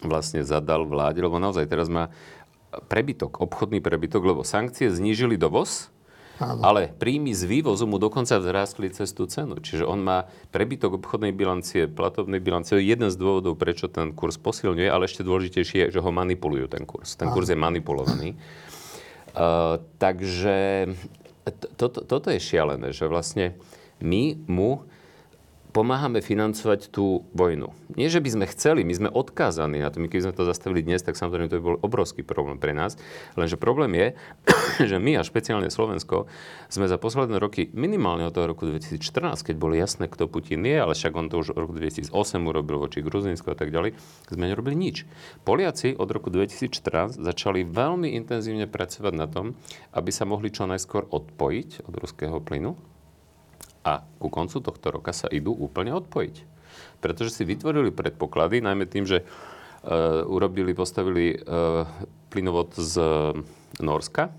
vlastne 0.05 0.45
zadal 0.45 0.85
vláde, 0.85 1.25
lebo 1.25 1.41
naozaj 1.41 1.65
teraz 1.73 1.89
má 1.89 2.13
prebytok, 2.93 3.41
obchodný 3.41 3.81
prebytok, 3.81 4.21
lebo 4.21 4.45
sankcie 4.45 4.93
znížili 4.93 5.41
dovoz, 5.41 5.89
Áno. 6.37 6.61
Ale 6.61 6.93
príjmy 6.93 7.33
z 7.33 7.49
vývozu 7.49 7.89
mu 7.89 7.97
dokonca 7.97 8.37
vzrástli 8.37 8.93
cez 8.93 9.09
tú 9.17 9.25
cenu. 9.25 9.57
Čiže 9.57 9.89
on 9.89 10.05
má 10.05 10.29
prebytok 10.53 11.01
obchodnej 11.01 11.33
bilancie, 11.33 11.89
platobnej 11.89 12.45
bilancie. 12.45 12.77
Jeden 12.77 13.09
z 13.09 13.17
dôvodov, 13.17 13.57
prečo 13.57 13.89
ten 13.89 14.13
kurz 14.13 14.37
posilňuje, 14.37 14.85
ale 14.85 15.09
ešte 15.09 15.25
dôležitejšie 15.25 15.89
je, 15.89 15.97
že 15.97 16.01
ho 16.05 16.11
manipulujú 16.13 16.69
ten 16.69 16.85
kurz. 16.85 17.17
Ten 17.17 17.33
kurz 17.33 17.49
je 17.49 17.57
manipulovaný. 17.57 18.37
Uh, 19.37 19.77
takže 20.01 20.89
to, 21.77 21.93
to, 21.93 22.01
toto 22.09 22.29
je 22.33 22.41
šialené, 22.41 22.91
že 22.97 23.05
vlastne 23.05 23.53
my 24.01 24.41
mu 24.49 24.89
pomáhame 25.77 26.25
financovať 26.25 26.89
tú 26.89 27.29
vojnu. 27.37 27.69
Nie, 28.01 28.09
že 28.09 28.25
by 28.25 28.33
sme 28.33 28.47
chceli, 28.49 28.81
my 28.81 28.97
sme 28.97 29.09
odkázaní 29.13 29.85
na 29.85 29.93
to. 29.93 30.01
My 30.01 30.09
keby 30.09 30.25
sme 30.25 30.33
to 30.33 30.49
zastavili 30.49 30.81
dnes, 30.81 31.05
tak 31.05 31.21
samozrejme 31.21 31.53
to 31.53 31.61
by 31.61 31.65
bol 31.69 31.77
obrovský 31.85 32.25
problém 32.25 32.57
pre 32.57 32.73
nás. 32.73 32.97
Lenže 33.37 33.61
problém 33.61 33.93
je, 33.93 34.07
že 34.91 34.97
my 34.97 35.21
a 35.21 35.23
špeciálne 35.23 35.69
Slovensko 35.69 36.33
sme 36.73 36.89
za 36.89 36.97
posledné 36.97 37.37
roky, 37.37 37.69
minimálne 37.77 38.25
od 38.25 38.33
toho 38.33 38.49
roku 38.49 38.65
2014, 38.65 39.45
keď 39.45 39.57
bolo 39.61 39.77
jasné, 39.77 40.09
kto 40.09 40.25
Putin 40.33 40.65
je, 40.65 40.81
ale 40.81 40.97
však 40.97 41.13
on 41.13 41.29
to 41.29 41.45
už 41.45 41.53
od 41.53 41.69
roku 41.69 41.77
2008 41.77 42.09
urobil 42.41 42.81
voči 42.81 43.05
Gruzínsku 43.05 43.53
a 43.53 43.57
tak 43.61 43.69
ďalej, 43.69 43.93
sme 44.33 44.49
nerobili 44.49 44.81
nič. 44.81 45.05
Poliaci 45.45 45.93
od 45.93 46.09
roku 46.09 46.33
2014 46.33 47.21
začali 47.21 47.69
veľmi 47.69 48.17
intenzívne 48.17 48.65
pracovať 48.65 49.13
na 49.13 49.29
tom, 49.29 49.53
aby 49.93 50.09
sa 50.09 50.25
mohli 50.25 50.49
čo 50.49 50.65
najskôr 50.65 51.05
odpojiť 51.13 51.85
od 51.85 51.95
ruského 52.01 52.41
plynu 52.41 52.96
A 53.87 54.03
ku 54.19 54.27
koncu 54.27 54.59
tohto 54.59 54.91
roka 54.91 55.15
sa 55.15 55.31
idú 55.31 55.55
úplne 55.55 55.95
odpojiť. 55.95 56.37
Pretože 56.99 57.31
si 57.31 57.43
vytvorili 57.47 57.95
predpoklady, 57.95 58.59
najmä 58.59 58.91
tým, 58.91 59.07
že 59.07 59.23
uh, 59.23 60.27
urobili, 60.27 60.75
postavili 60.75 61.39
uh, 61.39 61.87
plynovod 62.35 62.75
z 62.75 62.99
Norska, 63.79 64.35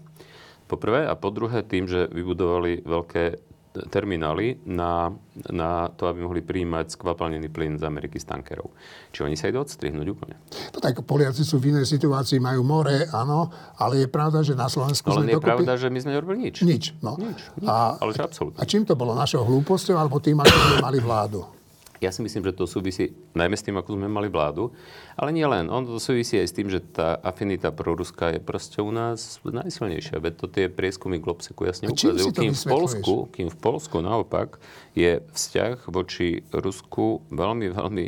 po 0.68 0.76
prvé, 0.76 1.08
a 1.08 1.16
po 1.16 1.32
druhé 1.32 1.64
tým, 1.64 1.88
že 1.88 2.12
vybudovali 2.12 2.84
veľké 2.84 3.47
terminály 3.88 4.58
na, 4.66 5.14
na 5.54 5.94
to, 5.94 6.10
aby 6.10 6.26
mohli 6.26 6.42
príjmať 6.42 6.98
skvapalnený 6.98 7.50
plyn 7.54 7.78
z 7.78 7.84
Ameriky 7.86 8.18
z 8.18 8.26
tankerov. 8.26 8.74
Či 9.14 9.26
oni 9.26 9.38
sa 9.38 9.50
idú 9.50 9.62
odstrihnúť 9.62 10.08
úplne? 10.10 10.36
No 10.74 10.82
tak 10.82 11.02
Poliaci 11.06 11.46
sú 11.46 11.62
v 11.62 11.74
inej 11.76 11.86
situácii, 11.86 12.42
majú 12.42 12.66
more, 12.66 13.10
áno, 13.14 13.50
ale 13.78 14.06
je 14.06 14.08
pravda, 14.10 14.42
že 14.42 14.58
na 14.58 14.72
Slovensku 14.72 15.10
no, 15.14 15.22
sme 15.22 15.30
Ale 15.30 15.32
je 15.32 15.36
dokopy... 15.38 15.50
pravda, 15.54 15.74
že 15.78 15.88
my 15.94 16.00
sme 16.02 16.12
nerobili 16.18 16.38
nič. 16.50 16.56
Nič, 16.64 16.84
no. 17.04 17.18
Nič, 17.18 17.40
nič. 17.62 17.68
A, 17.68 17.98
ale 18.02 18.12
že 18.14 18.22
absolútne. 18.26 18.60
A 18.60 18.64
čím 18.66 18.86
to 18.86 18.94
bolo? 18.98 19.18
Našou 19.18 19.46
hlúposťou 19.46 19.98
alebo 19.98 20.18
tým, 20.22 20.40
ako 20.42 20.54
sme 20.54 20.78
mali 20.82 21.00
vládu? 21.02 21.57
Ja 22.04 22.14
si 22.14 22.22
myslím, 22.22 22.46
že 22.46 22.54
to 22.54 22.70
súvisí 22.70 23.14
najmä 23.34 23.58
s 23.58 23.66
tým, 23.66 23.78
ako 23.78 23.98
sme 23.98 24.06
mali 24.06 24.30
vládu. 24.30 24.70
Ale 25.18 25.34
nie 25.34 25.46
len. 25.46 25.68
On 25.68 25.82
to 25.82 25.98
súvisí 25.98 26.38
aj 26.38 26.48
s 26.50 26.56
tým, 26.56 26.70
že 26.70 26.80
tá 26.82 27.18
afinita 27.22 27.74
proruská 27.74 28.38
je 28.38 28.40
proste 28.42 28.80
u 28.82 28.94
nás 28.94 29.42
najsilnejšia. 29.42 30.22
Veď 30.22 30.34
to 30.38 30.46
tie 30.50 30.66
prieskumy 30.70 31.18
Globseku 31.18 31.66
jasne 31.66 31.90
ukazujú. 31.90 32.34
Kým 32.34 32.54
v, 32.54 32.64
Polsku, 32.70 33.16
kým 33.34 33.50
v 33.50 33.58
Polsku 33.58 33.98
naopak 34.02 34.62
je 34.94 35.22
vzťah 35.34 35.90
voči 35.90 36.46
Rusku 36.54 37.26
veľmi, 37.34 37.74
veľmi 37.74 38.06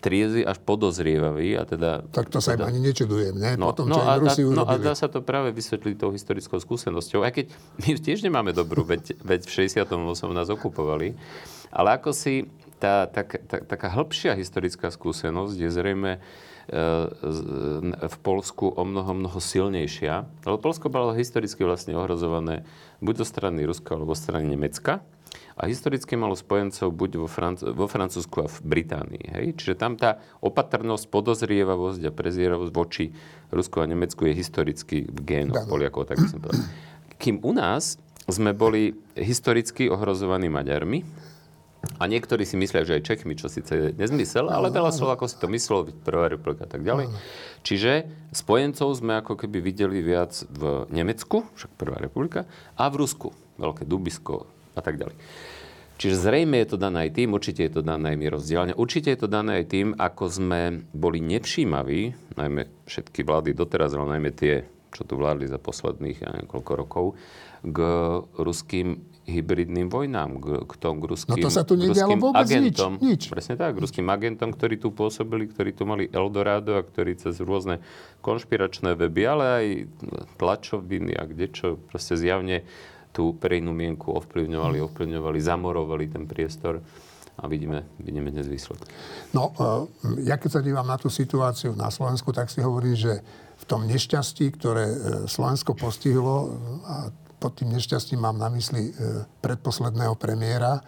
triezvy 0.00 0.42
až 0.48 0.58
podozrievavý. 0.64 1.60
A 1.60 1.62
teda, 1.68 2.02
tak 2.10 2.32
to 2.32 2.40
sa 2.40 2.56
teda, 2.56 2.66
im 2.66 2.74
ani 2.74 2.80
nečudujem, 2.90 3.36
ne? 3.36 3.52
No, 3.60 3.70
Potom, 3.70 3.92
no, 3.92 4.00
čo 4.00 4.02
a, 4.02 4.16
Rusi 4.16 4.42
no 4.48 4.64
a 4.64 4.74
dá 4.80 4.96
sa 4.96 5.12
to 5.12 5.20
práve 5.20 5.52
vysvetliť 5.52 5.94
tou 6.00 6.10
historickou 6.10 6.58
skúsenosťou. 6.58 7.22
Aj 7.22 7.30
keď 7.30 7.52
my 7.84 8.00
tiež 8.00 8.24
nemáme 8.24 8.56
dobrú, 8.56 8.82
veď, 8.82 9.20
veď 9.20 9.46
v 9.46 9.68
68. 9.68 9.92
nás 10.32 10.48
okupovali. 10.48 11.14
Ale 11.70 11.94
ako 11.94 12.10
si 12.10 12.50
tá, 12.80 13.04
tak, 13.04 13.44
tá, 13.44 13.60
taká 13.60 13.92
hĺbšia 13.92 14.32
historická 14.34 14.88
skúsenosť 14.88 15.56
je 15.60 15.68
zrejme 15.68 16.16
e, 16.16 16.20
v 18.00 18.16
Polsku 18.24 18.72
o 18.72 18.82
mnoho, 18.88 19.12
mnoho 19.12 19.36
silnejšia. 19.36 20.24
Lebo 20.48 20.56
Polsko 20.56 20.88
bolo 20.88 21.12
historicky 21.12 21.60
vlastne 21.62 21.92
ohrozované 21.94 22.64
buď 23.04 23.22
zo 23.22 23.26
strany 23.28 23.68
Ruska, 23.68 23.94
alebo 23.94 24.16
zo 24.16 24.24
strany 24.24 24.56
Nemecka. 24.56 25.04
A 25.60 25.68
historicky 25.68 26.16
malo 26.16 26.32
spojencov 26.32 26.88
buď 26.96 27.10
vo, 27.20 27.28
Franc- 27.28 27.62
vo 27.62 27.84
Francúzsku 27.84 28.40
a 28.40 28.48
v 28.48 28.58
Británii. 28.64 29.24
Hej? 29.28 29.46
Čiže 29.60 29.74
tam 29.76 30.00
tá 30.00 30.16
opatrnosť, 30.40 31.12
podozrievavosť 31.12 32.08
a 32.08 32.10
prezieravosť 32.10 32.72
voči 32.72 33.12
Rusku 33.52 33.84
a 33.84 33.86
Nemecku 33.86 34.24
je 34.24 34.34
historicky 34.40 35.04
v 35.04 35.18
génoch 35.20 35.68
Poliakov, 35.68 36.08
tak 36.08 36.16
by 36.16 36.26
som 36.32 36.40
povedal. 36.40 36.64
Kým 37.20 37.44
u 37.44 37.52
nás 37.52 38.00
sme 38.24 38.56
boli 38.56 38.96
historicky 39.12 39.92
ohrozovaní 39.92 40.48
Maďarmi, 40.48 41.04
a 42.00 42.04
niektorí 42.04 42.44
si 42.44 42.60
myslia, 42.60 42.84
že 42.84 43.00
aj 43.00 43.06
Čechmi, 43.08 43.36
čo 43.36 43.48
síce 43.48 43.72
je 43.72 43.88
nezmysel, 43.96 44.52
ale 44.52 44.68
veľa 44.68 44.92
Slovákov 44.92 45.32
si 45.32 45.40
to 45.40 45.48
myslelo, 45.48 45.88
Prvá 46.04 46.28
republika 46.28 46.68
a 46.68 46.70
tak 46.70 46.84
ďalej. 46.84 47.08
Čiže 47.64 48.08
spojencov 48.36 48.88
sme 48.96 49.20
ako 49.20 49.36
keby 49.36 49.64
videli 49.64 50.04
viac 50.04 50.44
v 50.48 50.88
Nemecku, 50.92 51.48
však 51.56 51.72
Prvá 51.80 51.96
republika, 51.96 52.44
a 52.76 52.88
v 52.92 53.04
Rusku, 53.04 53.32
Veľké 53.56 53.88
Dubisko 53.88 54.44
a 54.76 54.80
tak 54.84 55.00
ďalej. 55.00 55.16
Čiže 56.00 56.16
zrejme 56.16 56.56
je 56.64 56.68
to 56.72 56.76
dané 56.80 57.08
aj 57.08 57.10
tým, 57.12 57.36
určite 57.36 57.60
je 57.60 57.72
to 57.76 57.82
dané 57.84 58.16
aj 58.16 58.18
my 58.24 58.26
rozdielne, 58.32 58.72
určite 58.72 59.12
je 59.12 59.20
to 59.20 59.28
dané 59.28 59.60
aj 59.60 59.66
tým, 59.68 59.92
ako 60.00 60.24
sme 60.32 60.88
boli 60.96 61.20
nevšímaví, 61.20 62.00
najmä 62.40 62.88
všetky 62.88 63.20
vlády 63.20 63.52
doteraz, 63.52 63.92
ale 63.92 64.16
najmä 64.16 64.32
tie, 64.32 64.64
čo 64.96 65.04
tu 65.04 65.20
vládli 65.20 65.44
za 65.44 65.60
posledných 65.60 66.24
ja 66.24 66.32
neviem, 66.32 66.48
koľko 66.48 66.72
rokov, 66.72 67.04
k 67.60 67.78
ruským 68.40 68.96
hybridným 69.30 69.86
vojnám, 69.86 70.42
k, 70.42 70.46
k 70.66 70.72
tom 70.82 70.98
k 70.98 71.04
ruským, 71.06 71.38
no 71.38 71.46
to 71.46 71.50
sa 71.54 71.62
tu 71.62 71.78
nedialo 71.78 72.18
vôbec 72.18 72.42
agentom. 72.42 72.98
Nič, 72.98 73.06
nič. 73.06 73.22
Presne 73.30 73.54
tak, 73.54 73.78
k 73.78 73.82
ruským 73.86 74.10
agentom, 74.10 74.50
ktorí 74.50 74.82
tu 74.82 74.90
pôsobili, 74.90 75.46
ktorí 75.46 75.70
tu 75.70 75.86
mali 75.86 76.10
Eldorado 76.10 76.74
a 76.74 76.82
ktorí 76.82 77.14
cez 77.14 77.38
rôzne 77.38 77.78
konšpiračné 78.20 78.98
weby, 78.98 79.22
ale 79.30 79.44
aj 79.46 79.66
tlačoviny 80.42 81.14
a 81.14 81.24
kde 81.24 81.46
čo 81.54 81.66
proste 81.78 82.18
zjavne 82.18 82.66
tú 83.10 83.34
verejnú 83.38 83.74
mienku 83.74 84.14
ovplyvňovali, 84.14 84.78
ovplyvňovali, 84.82 85.38
zamorovali 85.38 86.06
ten 86.10 86.26
priestor 86.26 86.82
a 87.40 87.48
vidíme, 87.48 87.88
vidíme 87.98 88.28
dnes 88.30 88.46
výsledky. 88.46 88.86
No, 89.32 89.50
e, 89.56 90.28
ja 90.28 90.36
keď 90.36 90.50
sa 90.50 90.60
dívam 90.60 90.84
na 90.84 91.00
tú 91.00 91.08
situáciu 91.08 91.72
na 91.72 91.88
Slovensku, 91.88 92.30
tak 92.36 92.52
si 92.52 92.60
hovorím, 92.60 92.94
že 92.94 93.24
v 93.60 93.64
tom 93.64 93.88
nešťastí, 93.88 94.46
ktoré 94.60 94.84
e, 94.86 94.96
Slovensko 95.24 95.72
postihlo, 95.72 96.54
a 96.84 97.08
pod 97.40 97.56
tým 97.56 97.72
nešťastím 97.72 98.20
mám 98.20 98.36
na 98.36 98.52
mysli 98.52 98.92
e, 98.92 99.24
predposledného 99.40 100.12
premiéra, 100.20 100.76
e, 100.76 100.82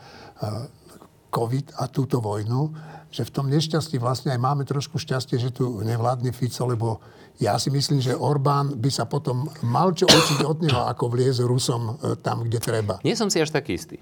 COVID 1.33 1.81
a 1.81 1.89
túto 1.89 2.21
vojnu, 2.21 2.77
že 3.09 3.25
v 3.25 3.33
tom 3.33 3.49
nešťastí 3.49 3.97
vlastne 3.97 4.37
aj 4.37 4.41
máme 4.41 4.69
trošku 4.69 5.01
šťastie, 5.01 5.41
že 5.41 5.49
tu 5.49 5.81
nevládne 5.81 6.29
Fico, 6.37 6.69
lebo 6.69 7.01
ja 7.41 7.57
si 7.57 7.73
myslím, 7.73 8.05
že 8.05 8.13
Orbán 8.13 8.77
by 8.77 8.91
sa 8.93 9.09
potom 9.09 9.49
mal 9.65 9.97
čo 9.97 10.05
učiť 10.05 10.45
od 10.45 10.61
neho, 10.61 10.85
ako 10.93 11.09
vliez 11.09 11.41
Rusom 11.41 11.97
e, 11.97 12.21
tam, 12.21 12.45
kde 12.45 12.61
treba. 12.61 13.01
Nie 13.01 13.17
som 13.17 13.33
si 13.33 13.41
až 13.41 13.49
taký 13.49 13.81
istý. 13.81 13.97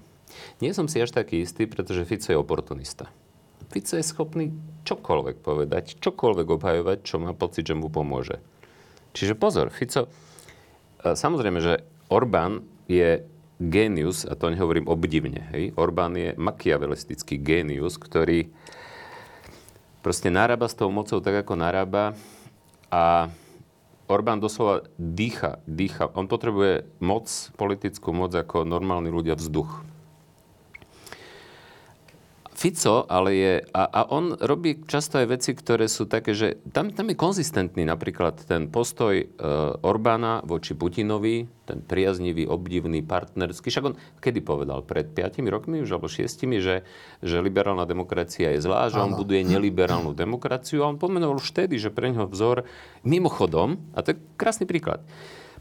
Nie 0.59 0.75
som 0.75 0.91
si 0.91 0.99
až 0.99 1.15
taký 1.15 1.47
istý, 1.47 1.71
pretože 1.71 2.03
Fico 2.03 2.27
je 2.27 2.37
oportunista. 2.37 3.07
Fico 3.71 3.95
je 3.95 4.03
schopný 4.03 4.51
čokoľvek 4.83 5.39
povedať, 5.39 6.03
čokoľvek 6.03 6.47
obhajovať, 6.51 6.97
čo 7.07 7.23
má 7.23 7.31
pocit, 7.31 7.63
že 7.63 7.79
mu 7.79 7.87
pomôže. 7.87 8.43
Čiže 9.15 9.39
pozor, 9.39 9.71
Fico, 9.71 10.11
samozrejme, 11.03 11.59
že 11.63 11.83
Orbán 12.11 12.67
je 12.91 13.23
génius, 13.63 14.27
a 14.27 14.35
to 14.35 14.51
nehovorím 14.51 14.91
obdivne, 14.91 15.47
hej. 15.55 15.71
Orbán 15.79 16.19
je 16.19 16.35
makiavelistický 16.35 17.39
génius, 17.39 17.95
ktorý 17.95 18.51
proste 20.03 20.27
narába 20.27 20.67
s 20.67 20.75
tou 20.75 20.91
mocou 20.91 21.23
tak, 21.23 21.47
ako 21.47 21.55
narába 21.55 22.19
a 22.91 23.31
Orbán 24.11 24.43
doslova 24.43 24.83
dýcha, 24.99 25.63
dýcha. 25.63 26.11
On 26.19 26.27
potrebuje 26.27 26.83
moc, 26.99 27.31
politickú 27.55 28.11
moc 28.11 28.35
ako 28.35 28.67
normálni 28.67 29.07
ľudia 29.07 29.39
vzduch. 29.39 29.87
Fico 32.61 33.09
ale 33.09 33.29
je, 33.33 33.53
a, 33.73 33.83
a 33.89 34.01
on 34.13 34.37
robí 34.37 34.85
často 34.85 35.17
aj 35.17 35.33
veci, 35.33 35.57
ktoré 35.57 35.89
sú 35.89 36.05
také, 36.05 36.37
že 36.37 36.61
tam, 36.69 36.93
tam 36.93 37.09
je 37.09 37.17
konzistentný 37.17 37.89
napríklad 37.89 38.37
ten 38.45 38.69
postoj 38.69 39.17
e, 39.17 39.25
Orbána 39.81 40.45
voči 40.45 40.77
Putinovi, 40.77 41.49
ten 41.65 41.81
priaznivý, 41.81 42.45
obdivný, 42.45 43.01
partnerský. 43.01 43.73
Však 43.73 43.87
on 43.89 43.97
kedy 44.21 44.45
povedal? 44.45 44.85
Pred 44.85 45.09
5 45.09 45.41
rokmi 45.49 45.81
už, 45.81 45.89
alebo 45.97 46.05
6, 46.05 46.21
že, 46.61 46.85
že 47.25 47.35
liberálna 47.41 47.89
demokracia 47.89 48.53
je 48.53 48.61
zlá, 48.61 48.93
že 48.93 49.01
on 49.01 49.17
buduje 49.17 49.41
neliberálnu 49.41 50.13
demokraciu 50.13 50.85
a 50.85 50.93
on 50.93 51.01
pomenoval 51.01 51.41
už 51.41 51.57
vtedy, 51.57 51.81
že 51.81 51.89
pre 51.89 52.13
neho 52.13 52.29
vzor 52.29 52.69
mimochodom, 53.01 53.81
a 53.97 54.05
to 54.05 54.13
je 54.13 54.21
krásny 54.37 54.69
príklad, 54.69 55.01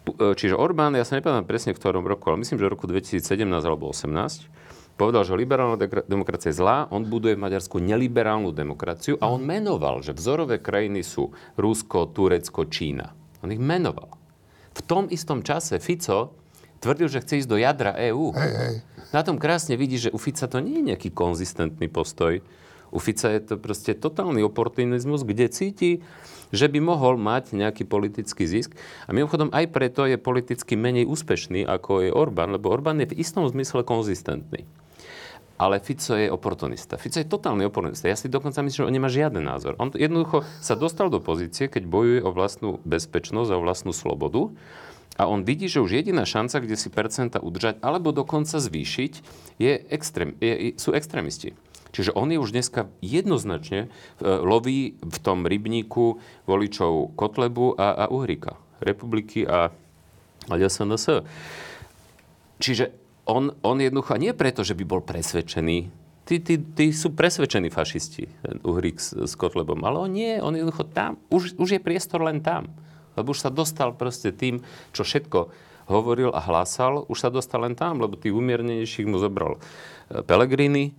e, 0.04 0.36
Čiže 0.36 0.52
Orbán, 0.52 0.92
ja 0.92 1.08
sa 1.08 1.16
nepamätám 1.16 1.48
presne 1.48 1.72
v 1.72 1.80
ktorom 1.80 2.04
roku, 2.04 2.28
ale 2.28 2.44
myslím, 2.44 2.60
že 2.60 2.68
v 2.68 2.72
roku 2.76 2.84
2017 2.84 3.24
alebo 3.64 3.88
2018, 3.88 4.59
povedal, 5.00 5.24
že 5.24 5.32
liberálna 5.32 5.80
demokracia 6.04 6.52
je 6.52 6.60
zlá, 6.60 6.84
on 6.92 7.08
buduje 7.08 7.32
v 7.32 7.40
Maďarsku 7.48 7.80
neliberálnu 7.80 8.52
demokraciu 8.52 9.16
a 9.16 9.32
on 9.32 9.40
menoval, 9.40 10.04
že 10.04 10.12
vzorové 10.12 10.60
krajiny 10.60 11.00
sú 11.00 11.32
Rusko, 11.56 12.12
Turecko, 12.12 12.68
Čína. 12.68 13.16
On 13.40 13.48
ich 13.48 13.56
menoval. 13.56 14.20
V 14.76 14.80
tom 14.84 15.08
istom 15.08 15.40
čase 15.40 15.80
Fico 15.80 16.36
tvrdil, 16.84 17.08
že 17.08 17.24
chce 17.24 17.40
ísť 17.40 17.48
do 17.48 17.56
jadra 17.56 17.96
EÚ. 17.96 18.36
Hej, 18.36 18.52
hej. 18.52 18.74
Na 19.16 19.24
tom 19.24 19.40
krásne 19.40 19.80
vidí, 19.80 19.96
že 19.96 20.12
u 20.12 20.20
Fica 20.20 20.44
to 20.44 20.60
nie 20.60 20.84
je 20.84 20.88
nejaký 20.92 21.08
konzistentný 21.16 21.88
postoj. 21.88 22.44
U 22.92 22.98
Fica 23.00 23.32
je 23.32 23.40
to 23.40 23.54
proste 23.56 23.96
totálny 23.96 24.44
oportunizmus, 24.44 25.24
kde 25.24 25.48
cíti, 25.48 26.04
že 26.52 26.68
by 26.68 26.76
mohol 26.82 27.16
mať 27.16 27.56
nejaký 27.56 27.88
politický 27.88 28.44
zisk. 28.44 28.76
A 29.08 29.16
mimochodom 29.16 29.48
aj 29.56 29.64
preto 29.72 30.04
je 30.04 30.20
politicky 30.20 30.76
menej 30.76 31.08
úspešný, 31.08 31.64
ako 31.64 32.04
je 32.04 32.10
Orbán, 32.12 32.52
lebo 32.52 32.68
Orbán 32.68 33.00
je 33.00 33.14
v 33.14 33.18
istom 33.22 33.48
zmysle 33.48 33.80
konzistentný 33.86 34.68
ale 35.60 35.76
Fico 35.84 36.16
je 36.16 36.32
oportunista. 36.32 36.96
Fico 36.96 37.20
je 37.20 37.28
totálny 37.28 37.68
oportunista. 37.68 38.08
Ja 38.08 38.16
si 38.16 38.32
dokonca 38.32 38.64
myslím, 38.64 38.80
že 38.80 38.88
on 38.88 38.96
nemá 38.96 39.12
žiaden 39.12 39.44
názor. 39.44 39.76
On 39.76 39.92
jednoducho 39.92 40.40
sa 40.64 40.72
dostal 40.72 41.12
do 41.12 41.20
pozície, 41.20 41.68
keď 41.68 41.84
bojuje 41.84 42.24
o 42.24 42.32
vlastnú 42.32 42.80
bezpečnosť 42.88 43.52
a 43.52 43.58
o 43.60 43.64
vlastnú 43.64 43.92
slobodu. 43.92 44.48
A 45.20 45.28
on 45.28 45.44
vidí, 45.44 45.68
že 45.68 45.84
už 45.84 46.00
jediná 46.00 46.24
šanca, 46.24 46.64
kde 46.64 46.80
si 46.80 46.88
percenta 46.88 47.44
udržať 47.44 47.76
alebo 47.84 48.08
dokonca 48.08 48.56
zvýšiť, 48.56 49.12
je 49.60 49.72
extrém, 49.92 50.32
je, 50.40 50.80
sú 50.80 50.96
extrémisti. 50.96 51.52
Čiže 51.92 52.16
on 52.16 52.32
je 52.32 52.40
už 52.40 52.56
dneska 52.56 52.88
jednoznačne 53.04 53.84
e, 53.84 53.88
loví 54.24 54.96
v 54.96 55.16
tom 55.20 55.44
rybníku 55.44 56.22
voličov 56.48 57.12
Kotlebu 57.20 57.76
a, 57.76 58.08
a 58.08 58.08
Uhrika. 58.08 58.56
Republiky 58.80 59.44
a, 59.44 59.68
a 60.48 60.54
SNS. 60.56 61.20
Čiže 62.56 62.99
on, 63.30 63.54
on 63.62 63.78
jednoducho, 63.78 64.18
nie 64.18 64.34
preto, 64.34 64.66
že 64.66 64.74
by 64.74 64.84
bol 64.84 65.00
presvedčený, 65.06 65.90
tí, 66.26 66.36
tí, 66.38 66.58
tí 66.58 66.86
sú 66.94 67.14
presvedčení 67.14 67.70
fašisti, 67.70 68.24
ten 68.42 68.56
Uhrik 68.62 68.98
s, 68.98 69.14
s 69.14 69.34
Kotlebom, 69.38 69.82
ale 69.86 69.96
on 69.98 70.10
nie, 70.10 70.38
on 70.38 70.54
jednoducho 70.54 70.86
tam, 70.90 71.18
už, 71.30 71.58
už 71.58 71.78
je 71.78 71.80
priestor 71.82 72.22
len 72.22 72.38
tam. 72.42 72.70
Lebo 73.18 73.34
už 73.34 73.42
sa 73.42 73.50
dostal 73.50 73.90
proste 73.98 74.30
tým, 74.30 74.62
čo 74.94 75.02
všetko 75.02 75.50
hovoril 75.90 76.30
a 76.30 76.38
hlásal, 76.38 77.02
už 77.10 77.18
sa 77.18 77.28
dostal 77.34 77.66
len 77.66 77.74
tam, 77.74 77.98
lebo 77.98 78.14
tých 78.14 78.30
umiernenejších 78.30 79.10
mu 79.10 79.18
zobral 79.18 79.58
e, 79.58 80.22
Pelegrini, 80.22 80.94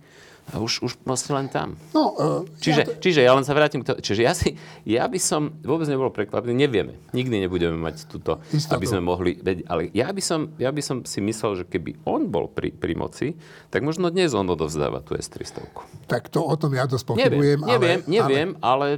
už, 0.52 0.84
už 0.84 0.92
vlastne 1.08 1.32
len 1.38 1.46
tam. 1.48 1.80
No, 1.96 2.12
uh, 2.12 2.42
čiže, 2.60 2.82
ja 2.82 2.86
to... 2.86 2.92
čiže 3.00 3.20
ja 3.24 3.32
len 3.32 3.46
sa 3.46 3.56
vrátim 3.56 3.80
k 3.80 3.88
tomu. 3.88 3.98
Čiže 4.04 4.20
ja, 4.20 4.32
si, 4.36 4.58
ja 4.84 5.08
by 5.08 5.16
som 5.16 5.54
vôbec 5.64 5.88
nebol 5.88 6.12
prekvapený, 6.12 6.52
nevieme. 6.52 6.98
Nikdy 7.16 7.46
nebudeme 7.48 7.78
mať 7.80 8.10
túto, 8.10 8.42
Istotu. 8.52 8.76
aby 8.76 8.84
sme 8.84 9.00
mohli 9.00 9.38
vedieť. 9.40 9.64
Ale 9.70 9.88
ja 9.96 10.12
by, 10.12 10.22
som, 10.22 10.52
ja 10.60 10.68
by 10.68 10.82
som 10.84 10.96
si 11.08 11.24
myslel, 11.24 11.62
že 11.62 11.64
keby 11.64 12.04
on 12.04 12.28
bol 12.28 12.52
pri, 12.52 12.74
pri 12.74 12.92
moci, 12.92 13.38
tak 13.72 13.80
možno 13.86 14.12
dnes 14.12 14.36
on 14.36 14.44
odovzdáva 14.50 15.00
tú 15.00 15.16
S-300. 15.16 15.64
Tak 16.10 16.28
to 16.28 16.44
o 16.44 16.54
tom 16.58 16.76
ja 16.76 16.84
dosť 16.84 17.04
pochybujem. 17.08 17.64
Neviem, 17.64 18.02
ale, 18.04 18.04
neviem, 18.04 18.50
ale... 18.60 18.88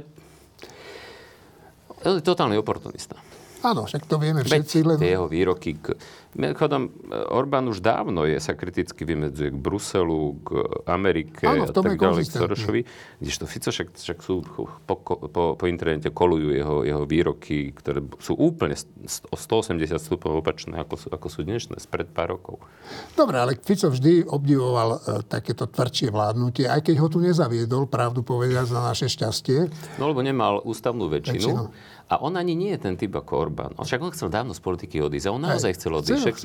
ale... 2.03 2.19
Totálny 2.21 2.59
oportunista. 2.59 3.17
Áno, 3.65 3.89
však 3.89 4.05
to 4.05 4.21
vieme 4.21 4.45
všetci. 4.45 4.77
Len... 4.85 4.97
Tie 5.01 5.17
jeho 5.17 5.25
výroky 5.25 5.81
k 5.81 5.97
Mimochodom, 6.35 6.91
Orbán 7.31 7.71
už 7.71 7.79
dávno 7.79 8.27
je, 8.27 8.35
sa 8.43 8.59
kriticky 8.59 9.07
vymedzuje 9.07 9.55
k 9.55 9.57
Bruselu, 9.57 10.35
k 10.43 10.49
Amerike 10.83 11.47
Áno, 11.47 11.63
a 11.63 11.71
tak 11.71 11.95
ďalej, 11.95 12.27
k 12.27 12.33
Sorošovi. 12.35 12.81
Kdežto 13.23 13.47
Fico 13.47 13.71
však, 13.71 13.95
však 13.95 14.19
sú, 14.19 14.43
po, 14.83 14.99
po, 14.99 15.55
po 15.55 15.65
internete 15.71 16.11
kolujú 16.11 16.51
jeho, 16.51 16.83
jeho 16.83 17.03
výroky, 17.07 17.71
ktoré 17.71 18.03
sú 18.19 18.35
úplne 18.35 18.75
o 19.31 19.35
180 19.39 19.95
stupňov 19.95 20.43
opačné, 20.43 20.75
ako 20.75 20.95
sú, 20.99 21.07
ako 21.07 21.27
sú 21.31 21.47
dnešné, 21.47 21.79
spred 21.79 22.11
pár 22.11 22.35
rokov. 22.35 22.59
Dobre, 23.15 23.39
ale 23.39 23.55
Fico 23.55 23.87
vždy 23.87 24.27
obdivoval 24.27 24.89
uh, 24.91 25.23
takéto 25.23 25.71
tvrdšie 25.71 26.11
vládnutie, 26.11 26.67
aj 26.67 26.83
keď 26.83 26.95
ho 26.99 27.07
tu 27.07 27.23
nezaviedol, 27.23 27.87
pravdu 27.87 28.27
povedať, 28.27 28.67
za 28.67 28.83
naše 28.83 29.07
šťastie. 29.07 29.71
No 30.03 30.11
lebo 30.11 30.19
nemal 30.19 30.59
ústavnú 30.67 31.07
väčšinu. 31.07 31.47
väčšinu. 31.47 31.94
A 32.05 32.21
on 32.21 32.37
ani 32.37 32.53
nie 32.53 32.69
je 32.77 32.85
ten 32.85 32.93
typ 32.93 33.17
ako 33.17 33.49
Orbán. 33.49 33.73
On 33.81 33.85
však 33.85 33.97
on 33.97 34.13
chcel 34.13 34.29
dávno 34.29 34.53
z 34.53 34.61
politiky 34.61 35.01
odísť. 35.01 35.25
A 35.25 35.33
on 35.33 35.41
naozaj 35.41 35.73
chcel 35.73 35.89
odísť 35.97 36.21
však, 36.21 36.37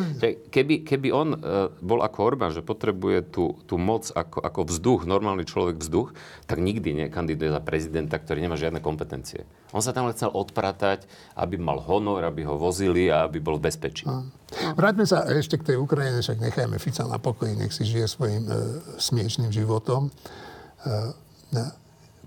keby, 0.48 0.74
keby 0.88 1.08
on 1.12 1.36
uh, 1.36 1.68
bol 1.84 2.00
ako 2.00 2.18
Orbán, 2.24 2.56
že 2.56 2.64
potrebuje 2.64 3.28
tú, 3.28 3.60
tú 3.68 3.76
moc 3.76 4.08
ako, 4.08 4.40
ako 4.40 4.60
vzduch, 4.64 5.00
normálny 5.04 5.44
človek 5.44 5.76
vzduch, 5.76 6.16
tak 6.48 6.64
nikdy 6.64 7.04
nekandiduje 7.04 7.52
za 7.52 7.60
prezidenta, 7.60 8.16
ktorý 8.16 8.40
nemá 8.40 8.56
žiadne 8.56 8.80
kompetencie. 8.80 9.44
On 9.76 9.84
sa 9.84 9.92
tam 9.92 10.08
len 10.08 10.16
chcel 10.16 10.32
odpratať, 10.32 11.04
aby 11.36 11.60
mal 11.60 11.76
honor, 11.84 12.24
aby 12.24 12.40
ho 12.48 12.56
vozili 12.56 13.12
a 13.12 13.28
aby 13.28 13.44
bol 13.44 13.60
v 13.60 13.68
bezpečí. 13.68 14.08
A. 14.08 14.24
Vráťme 14.72 15.04
sa 15.04 15.28
ešte 15.28 15.60
k 15.60 15.72
tej 15.72 15.76
Ukrajine, 15.76 16.24
však 16.24 16.40
nechajme 16.40 16.80
Fica 16.80 17.04
na 17.04 17.20
pokoji, 17.20 17.60
nech 17.60 17.76
si 17.76 17.84
žije 17.84 18.08
svojim 18.08 18.48
e, 18.48 18.52
smiešným 18.96 19.52
životom. 19.52 20.08
E, 20.08 21.62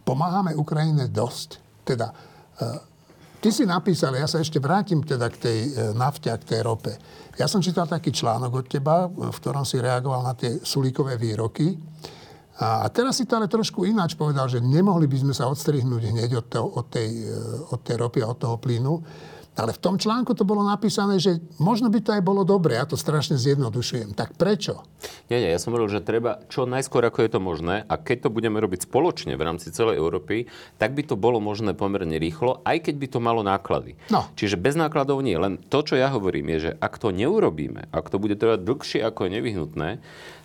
pomáhame 0.06 0.54
Ukrajine 0.54 1.10
dosť. 1.10 1.58
Teda 1.84 2.14
e, 2.62 2.93
Ty 3.44 3.52
si 3.52 3.68
napísal, 3.68 4.16
ja 4.16 4.24
sa 4.24 4.40
ešte 4.40 4.56
vrátim 4.56 5.04
teda 5.04 5.28
k 5.28 5.36
tej 5.36 5.60
e, 5.60 5.70
nafte 6.00 6.32
a 6.32 6.40
k 6.40 6.48
tej 6.48 6.64
rope. 6.64 6.96
Ja 7.36 7.44
som 7.52 7.60
čítal 7.60 7.92
taký 7.92 8.16
článok 8.16 8.64
od 8.64 8.66
teba, 8.72 9.12
v 9.12 9.36
ktorom 9.36 9.68
si 9.68 9.84
reagoval 9.84 10.24
na 10.24 10.32
tie 10.32 10.64
sulíkové 10.64 11.20
výroky. 11.20 11.76
A 12.64 12.88
teraz 12.88 13.20
si 13.20 13.28
to 13.28 13.36
ale 13.36 13.52
trošku 13.52 13.84
ináč 13.84 14.16
povedal, 14.16 14.48
že 14.48 14.64
nemohli 14.64 15.12
by 15.12 15.28
sme 15.28 15.34
sa 15.36 15.52
odstrihnúť 15.52 16.16
hneď 16.16 16.40
od, 16.40 16.46
toho, 16.48 16.68
od, 16.72 16.88
tej, 16.88 17.10
e, 17.20 17.36
od 17.68 17.84
tej 17.84 17.96
ropy 18.00 18.24
a 18.24 18.32
od 18.32 18.40
toho 18.40 18.56
plynu, 18.64 18.96
ale 19.54 19.72
v 19.74 19.82
tom 19.82 19.96
článku 20.02 20.34
to 20.34 20.46
bolo 20.46 20.66
napísané, 20.66 21.22
že 21.22 21.38
možno 21.62 21.94
by 21.94 22.02
to 22.02 22.14
aj 22.18 22.24
bolo 22.26 22.42
dobre, 22.42 22.74
ja 22.74 22.90
to 22.90 22.98
strašne 22.98 23.38
zjednodušujem. 23.38 24.18
Tak 24.18 24.34
prečo? 24.34 24.82
Nie, 25.30 25.38
nie, 25.42 25.54
ja 25.54 25.62
som 25.62 25.74
hovoril, 25.74 25.94
že 25.94 26.02
treba 26.02 26.42
čo 26.50 26.66
najskôr, 26.66 27.06
ako 27.06 27.22
je 27.22 27.32
to 27.34 27.40
možné 27.40 27.86
a 27.86 27.94
keď 28.02 28.28
to 28.28 28.34
budeme 28.34 28.58
robiť 28.58 28.90
spoločne 28.90 29.38
v 29.38 29.46
rámci 29.46 29.70
celej 29.70 30.02
Európy, 30.02 30.50
tak 30.82 30.98
by 30.98 31.06
to 31.06 31.14
bolo 31.14 31.38
možné 31.38 31.78
pomerne 31.78 32.18
rýchlo, 32.18 32.66
aj 32.66 32.90
keď 32.90 32.96
by 32.98 33.08
to 33.14 33.20
malo 33.22 33.42
náklady. 33.46 33.94
No. 34.10 34.26
Čiže 34.34 34.58
bez 34.58 34.74
nákladov 34.74 35.22
nie. 35.22 35.38
Len 35.38 35.62
to, 35.62 35.86
čo 35.86 35.96
ja 35.98 36.10
hovorím, 36.10 36.50
je, 36.58 36.70
že 36.70 36.72
ak 36.82 36.98
to 36.98 37.14
neurobíme, 37.14 37.94
ak 37.94 38.10
to 38.10 38.18
bude 38.18 38.38
trvať 38.38 38.66
dlhšie, 38.66 39.00
ako 39.06 39.30
je 39.30 39.32
nevyhnutné, 39.38 39.90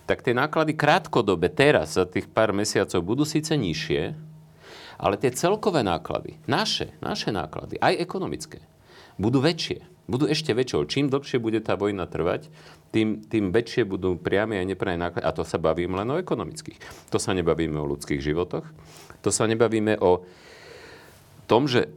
tak 0.08 0.24
tie 0.24 0.32
náklady 0.32 0.72
krátkodobe 0.72 1.52
teraz 1.52 1.96
za 1.96 2.08
tých 2.08 2.28
pár 2.32 2.56
mesiacov 2.56 3.00
budú 3.04 3.28
síce 3.28 3.52
nižšie, 3.52 4.16
ale 4.98 5.14
tie 5.20 5.30
celkové 5.30 5.85
náklady, 5.85 6.40
naše, 6.48 6.96
naše 6.98 7.30
náklady, 7.30 7.78
aj 7.78 7.94
ekonomické, 8.00 8.59
budú 9.18 9.42
väčšie. 9.42 9.85
Budú 10.09 10.24
ešte 10.24 10.57
väčšie. 10.57 10.88
Čím 10.88 11.12
dlhšie 11.12 11.37
bude 11.37 11.61
tá 11.61 11.76
vojna 11.76 12.09
trvať, 12.09 12.48
tým, 12.96 13.20
tým 13.28 13.52
väčšie 13.52 13.85
budú 13.85 14.16
priame 14.16 14.57
a 14.57 14.64
nepriame 14.64 14.96
náklady. 14.96 15.26
A 15.28 15.37
to 15.37 15.44
sa 15.44 15.61
bavíme 15.61 15.92
len 15.92 16.09
o 16.09 16.16
ekonomických. 16.16 16.81
To 17.12 17.20
sa 17.20 17.37
nebavíme 17.37 17.76
o 17.76 17.85
ľudských 17.85 18.24
životoch. 18.24 18.64
To 19.20 19.28
sa 19.28 19.44
nebavíme 19.44 20.00
o 20.00 20.24
tom, 21.44 21.68
že 21.68 21.92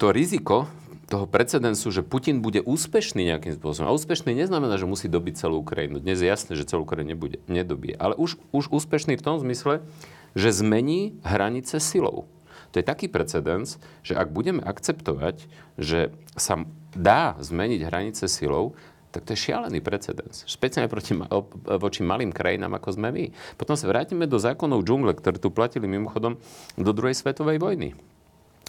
to 0.00 0.08
riziko 0.14 0.70
toho 1.12 1.28
precedensu, 1.28 1.92
že 1.92 2.00
Putin 2.00 2.40
bude 2.40 2.64
úspešný 2.64 3.28
nejakým 3.28 3.52
spôsobom. 3.60 3.92
A 3.92 3.96
úspešný 3.96 4.32
neznamená, 4.32 4.80
že 4.80 4.88
musí 4.88 5.12
dobiť 5.12 5.44
celú 5.44 5.60
Ukrajinu. 5.60 6.00
Dnes 6.00 6.24
je 6.24 6.28
jasné, 6.32 6.56
že 6.56 6.64
celú 6.64 6.88
Ukrajinu 6.88 7.12
nebude, 7.12 7.36
nedobije. 7.52 8.00
Ale 8.00 8.16
už, 8.16 8.40
už 8.48 8.72
úspešný 8.72 9.20
v 9.20 9.24
tom 9.24 9.36
zmysle, 9.36 9.84
že 10.32 10.48
zmení 10.48 11.20
hranice 11.20 11.76
silou. 11.84 12.24
To 12.72 12.80
je 12.80 12.84
taký 12.84 13.06
precedens, 13.12 13.76
že 14.00 14.16
ak 14.16 14.32
budeme 14.32 14.64
akceptovať, 14.64 15.44
že 15.76 16.10
sa 16.34 16.64
dá 16.96 17.36
zmeniť 17.38 17.80
hranice 17.84 18.24
silou, 18.28 18.72
tak 19.12 19.28
to 19.28 19.36
je 19.36 19.44
šialený 19.52 19.84
precedens. 19.84 20.48
Špeciálne 20.48 20.88
proti, 20.88 21.12
voči 21.76 22.00
malým 22.00 22.32
krajinám, 22.32 22.80
ako 22.80 22.96
sme 22.96 23.12
my. 23.12 23.24
Potom 23.60 23.76
sa 23.76 23.84
vrátime 23.84 24.24
do 24.24 24.40
zákonov 24.40 24.88
džungle, 24.88 25.12
ktoré 25.12 25.36
tu 25.36 25.52
platili 25.52 25.84
mimochodom 25.84 26.40
do 26.80 26.90
druhej 26.96 27.12
svetovej 27.12 27.60
vojny. 27.60 27.92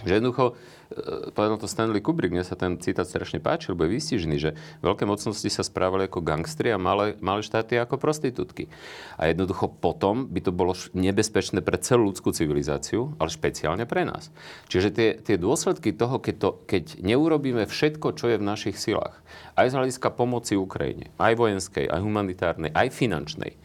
Že 0.04 0.20
jednoducho, 0.20 0.46
e, 0.92 1.32
povedal 1.32 1.58
to 1.60 1.68
Stanley 1.68 2.04
Kubrick, 2.04 2.36
mne 2.36 2.44
sa 2.44 2.60
ten 2.60 2.76
citát 2.80 3.08
strašne 3.08 3.40
páči, 3.40 3.72
lebo 3.72 3.88
je 3.88 3.96
vystižený, 3.96 4.36
že 4.40 4.52
veľké 4.84 5.08
mocnosti 5.08 5.48
sa 5.48 5.64
správali 5.64 6.12
ako 6.12 6.24
gangstri 6.24 6.72
a 6.72 6.78
malé, 6.78 7.16
malé 7.24 7.42
štáty 7.42 7.80
ako 7.80 7.96
prostitútky. 8.00 8.68
A 9.16 9.32
jednoducho 9.32 9.72
potom 9.72 10.28
by 10.28 10.40
to 10.44 10.52
bolo 10.52 10.76
nebezpečné 10.94 11.64
pre 11.64 11.80
celú 11.80 12.12
ľudskú 12.12 12.36
civilizáciu, 12.36 13.16
ale 13.18 13.32
špeciálne 13.32 13.88
pre 13.88 14.04
nás. 14.04 14.30
Čiže 14.68 14.90
tie, 14.92 15.10
tie 15.20 15.36
dôsledky 15.40 15.96
toho, 15.96 16.20
keď, 16.20 16.36
to, 16.40 16.50
keď 16.68 17.00
neurobíme 17.00 17.64
všetko, 17.66 18.16
čo 18.20 18.30
je 18.30 18.38
v 18.40 18.48
našich 18.48 18.76
silách, 18.76 19.20
aj 19.56 19.72
z 19.72 19.78
hľadiska 19.80 20.10
pomoci 20.14 20.60
Ukrajine, 20.60 21.10
aj 21.18 21.34
vojenskej, 21.40 21.86
aj 21.88 22.00
humanitárnej, 22.04 22.72
aj 22.76 22.88
finančnej, 22.92 23.56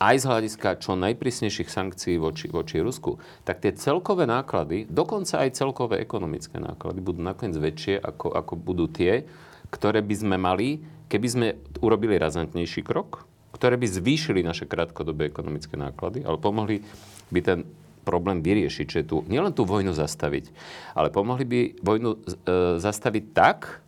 aj 0.00 0.16
z 0.16 0.24
hľadiska 0.24 0.80
čo 0.80 0.96
najprísnejších 0.96 1.68
sankcií 1.68 2.16
voči, 2.16 2.48
voči 2.48 2.80
Rusku, 2.80 3.20
tak 3.44 3.60
tie 3.60 3.76
celkové 3.76 4.24
náklady, 4.24 4.88
dokonca 4.88 5.44
aj 5.44 5.60
celkové 5.60 6.00
ekonomické 6.00 6.56
náklady, 6.56 7.04
budú 7.04 7.20
nakoniec 7.20 7.60
väčšie, 7.60 8.00
ako, 8.00 8.32
ako 8.32 8.52
budú 8.56 8.88
tie, 8.88 9.28
ktoré 9.68 10.00
by 10.00 10.14
sme 10.16 10.36
mali, 10.40 10.80
keby 11.12 11.26
sme 11.28 11.48
urobili 11.84 12.16
razantnejší 12.16 12.80
krok, 12.80 13.28
ktoré 13.52 13.76
by 13.76 13.84
zvýšili 13.84 14.40
naše 14.40 14.64
krátkodobé 14.64 15.28
ekonomické 15.28 15.76
náklady, 15.76 16.24
ale 16.24 16.40
pomohli 16.40 16.80
by 17.28 17.40
ten 17.44 17.68
problém 18.00 18.40
vyriešiť, 18.40 18.86
že 18.88 19.04
tu 19.04 19.20
nielen 19.28 19.52
tú 19.52 19.68
vojnu 19.68 19.92
zastaviť, 19.92 20.48
ale 20.96 21.12
pomohli 21.12 21.44
by 21.44 21.60
vojnu 21.84 22.10
e, 22.16 22.18
zastaviť 22.80 23.24
tak, 23.36 23.84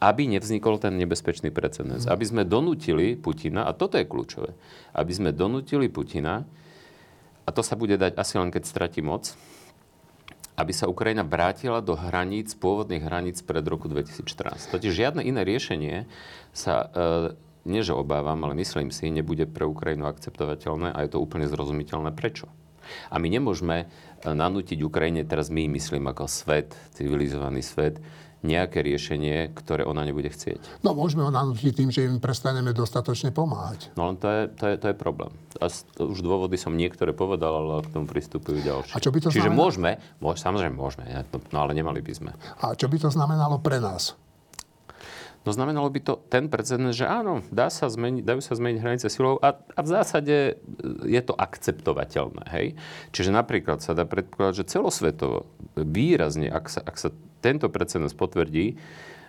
aby 0.00 0.24
nevznikol 0.32 0.80
ten 0.80 0.96
nebezpečný 0.96 1.52
precedens. 1.52 2.08
Aby 2.08 2.24
sme 2.24 2.42
donútili 2.48 3.20
Putina, 3.20 3.68
a 3.68 3.76
toto 3.76 4.00
je 4.00 4.08
kľúčové, 4.08 4.56
aby 4.96 5.12
sme 5.12 5.30
donútili 5.36 5.92
Putina, 5.92 6.48
a 7.44 7.50
to 7.52 7.60
sa 7.60 7.76
bude 7.76 8.00
dať 8.00 8.16
asi 8.16 8.40
len 8.40 8.48
keď 8.48 8.62
stratí 8.64 9.04
moc, 9.04 9.36
aby 10.56 10.72
sa 10.76 10.88
Ukrajina 10.88 11.24
vrátila 11.24 11.80
do 11.80 11.96
hraníc, 11.96 12.52
pôvodných 12.56 13.00
hraníc 13.00 13.40
pred 13.40 13.64
roku 13.64 13.88
2014. 13.88 14.72
Totiž 14.72 14.92
žiadne 14.92 15.24
iné 15.24 15.40
riešenie 15.44 16.04
sa, 16.52 16.84
e, 16.84 17.68
nie 17.68 17.80
že 17.80 17.96
obávam, 17.96 18.40
ale 18.44 18.56
myslím 18.60 18.92
si, 18.92 19.08
nebude 19.08 19.48
pre 19.48 19.64
Ukrajinu 19.64 20.04
akceptovateľné 20.08 20.92
a 20.92 20.98
je 21.04 21.10
to 21.16 21.22
úplne 21.22 21.48
zrozumiteľné 21.48 22.12
prečo. 22.12 22.48
A 23.08 23.16
my 23.16 23.28
nemôžeme 23.32 23.76
e, 23.84 23.86
nanútiť 24.28 24.84
Ukrajine, 24.84 25.24
teraz 25.24 25.48
my 25.48 25.64
myslím 25.80 26.12
ako 26.12 26.28
svet, 26.28 26.76
civilizovaný 26.92 27.64
svet, 27.64 27.96
nejaké 28.40 28.80
riešenie, 28.80 29.52
ktoré 29.52 29.84
ona 29.84 30.00
nebude 30.00 30.32
chcieť. 30.32 30.80
No 30.80 30.96
môžeme 30.96 31.28
ho 31.28 31.30
nanútiť 31.32 31.72
tým, 31.76 31.92
že 31.92 32.08
im 32.08 32.16
prestaneme 32.18 32.72
dostatočne 32.72 33.36
pomáhať. 33.36 33.92
No 34.00 34.08
len 34.08 34.16
to 34.16 34.28
je, 34.28 34.42
to 34.56 34.64
je, 34.64 34.74
to 34.80 34.86
je 34.92 34.96
problém. 34.96 35.32
A 35.60 35.68
už 36.00 36.18
dôvody 36.24 36.56
som 36.56 36.72
niektoré 36.72 37.12
povedal, 37.12 37.52
ale 37.52 37.84
k 37.84 37.92
tomu 37.92 38.08
pristupujú 38.08 38.64
ďalšie. 38.64 38.96
A 38.96 39.02
čo 39.02 39.12
by 39.12 39.18
to 39.20 39.28
Čiže 39.28 39.52
znamenalo? 39.52 39.60
môžeme, 39.60 39.90
môž, 40.24 40.36
samozrejme 40.40 40.72
môžeme, 40.72 41.04
no 41.52 41.58
ale 41.60 41.72
nemali 41.76 42.00
by 42.00 42.12
sme. 42.16 42.30
A 42.64 42.72
čo 42.72 42.88
by 42.88 42.96
to 42.96 43.12
znamenalo 43.12 43.60
pre 43.60 43.76
nás? 43.76 44.16
No 45.40 45.56
znamenalo 45.56 45.88
by 45.88 46.00
to 46.04 46.20
ten 46.28 46.52
precedens, 46.52 47.00
že 47.00 47.08
áno, 47.08 47.40
dá 47.48 47.72
sa 47.72 47.88
zmeniť, 47.88 48.28
dajú 48.28 48.40
sa 48.44 48.60
zmeniť 48.60 48.78
hranice 48.84 49.08
silou 49.08 49.40
a, 49.40 49.56
a 49.56 49.80
v 49.80 49.88
zásade 49.88 50.36
e, 50.36 50.52
je 51.08 51.20
to 51.24 51.32
akceptovateľné. 51.32 52.44
Hej? 52.52 52.66
Čiže 53.16 53.32
napríklad 53.32 53.80
sa 53.80 53.96
dá 53.96 54.04
predpokladať, 54.04 54.54
že 54.60 54.70
celosvetovo 54.76 55.48
výrazne, 55.80 56.52
ak 56.52 56.68
sa, 56.68 56.84
ak 56.84 56.96
sa 57.00 57.08
tento 57.40 57.72
precedens 57.72 58.12
potvrdí, 58.12 58.76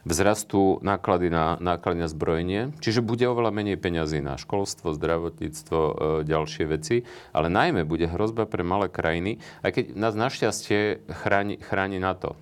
vzrastú 0.04 0.82
náklady 0.82 1.30
na, 1.32 1.56
náklady 1.62 2.04
na 2.04 2.10
zbrojenie, 2.10 2.62
čiže 2.82 3.06
bude 3.06 3.24
oveľa 3.30 3.54
menej 3.54 3.78
peňazí 3.78 4.19
na 4.19 4.36
školstvo, 4.36 4.91
zdravotníctvo, 4.91 5.80
e, 5.80 5.93
ďalšie 6.28 6.63
veci, 6.67 7.08
ale 7.32 7.47
najmä 7.47 7.88
bude 7.88 8.12
hrozba 8.12 8.52
pre 8.52 8.67
malé 8.67 8.91
krajiny, 8.91 9.39
aj 9.63 9.71
keď 9.80 9.86
nás 9.95 10.17
našťastie 10.19 11.08
chráni, 11.08 11.56
chráni 11.63 12.04
na 12.04 12.19
to. 12.19 12.36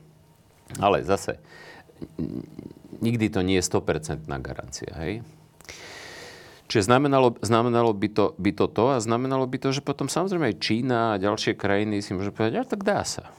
Ale 0.82 1.06
zase, 1.06 1.38
nikdy 3.02 3.32
to 3.32 3.42
nie 3.42 3.60
je 3.60 3.66
100% 3.66 4.28
garancia. 4.40 4.92
Hej? 5.00 5.26
Čiže 6.70 6.86
znamenalo, 6.86 7.34
znamenalo 7.42 7.92
by, 7.98 8.08
to, 8.14 8.26
by 8.38 8.52
to 8.54 8.70
to 8.70 8.86
a 8.94 9.02
znamenalo 9.02 9.50
by 9.50 9.58
to, 9.58 9.74
že 9.74 9.82
potom 9.82 10.06
samozrejme 10.06 10.54
aj 10.54 10.62
Čína 10.62 11.18
a 11.18 11.22
ďalšie 11.22 11.58
krajiny 11.58 12.06
si 12.06 12.14
môžu 12.14 12.30
povedať, 12.30 12.62
ale 12.62 12.70
tak 12.70 12.86
dá 12.86 13.02
sa. 13.02 13.34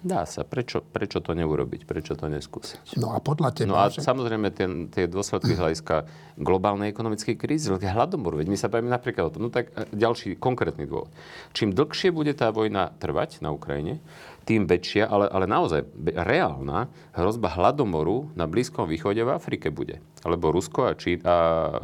Dá 0.00 0.24
sa. 0.24 0.48
Prečo, 0.48 0.80
prečo 0.80 1.20
to 1.20 1.36
neurobiť? 1.36 1.84
Prečo 1.84 2.16
to 2.16 2.32
neskúsiť? 2.32 2.96
No 2.96 3.12
a 3.12 3.20
podľa 3.20 3.52
teba... 3.52 3.68
No 3.68 3.76
a 3.76 3.92
že... 3.92 4.00
samozrejme 4.00 4.48
ten, 4.48 4.88
tie 4.88 5.04
dôsledky 5.04 5.52
hľadiska 5.60 6.08
globálnej 6.40 6.88
ekonomickej 6.88 7.36
krízy, 7.36 7.68
hladomor, 7.68 8.40
veď 8.40 8.48
my 8.48 8.56
sa 8.56 8.72
bavíme 8.72 8.88
napríklad 8.88 9.28
o 9.28 9.32
tom. 9.36 9.42
No 9.44 9.50
tak 9.52 9.76
e, 9.76 9.84
ďalší 9.92 10.40
konkrétny 10.40 10.88
dôvod. 10.88 11.12
Čím 11.52 11.76
dlhšie 11.76 12.16
bude 12.16 12.32
tá 12.32 12.48
vojna 12.48 12.96
trvať 12.96 13.44
na 13.44 13.52
Ukrajine, 13.52 14.00
tým 14.48 14.64
väčšia, 14.64 15.04
ale, 15.04 15.28
ale 15.28 15.44
naozaj 15.44 15.84
reálna 16.16 16.88
hrozba 17.12 17.52
hladomoru 17.52 18.32
na 18.32 18.48
Blízkom 18.48 18.88
východe 18.88 19.20
v 19.20 19.36
Afrike 19.36 19.68
bude. 19.68 20.00
Lebo 20.24 20.48
Rusko 20.48 20.90
a, 20.90 20.96
Čí, 20.96 21.20
a 21.22 21.36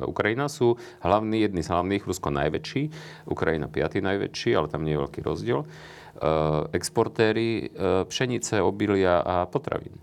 Ukrajina 0.09 0.49
sú 0.49 0.81
hlavní, 1.05 1.45
jedni 1.45 1.61
z 1.61 1.69
hlavných, 1.69 2.09
Rusko 2.09 2.33
najväčší, 2.33 2.83
Ukrajina 3.29 3.69
piatý 3.69 4.01
najväčší, 4.01 4.57
ale 4.57 4.73
tam 4.73 4.89
nie 4.89 4.97
je 4.97 5.03
veľký 5.05 5.21
rozdiel. 5.21 5.69
Eh, 6.17 6.63
exportéry 6.73 7.69
eh, 7.69 8.05
pšenice, 8.09 8.65
obilia 8.65 9.21
a 9.21 9.45
potravín. 9.45 10.01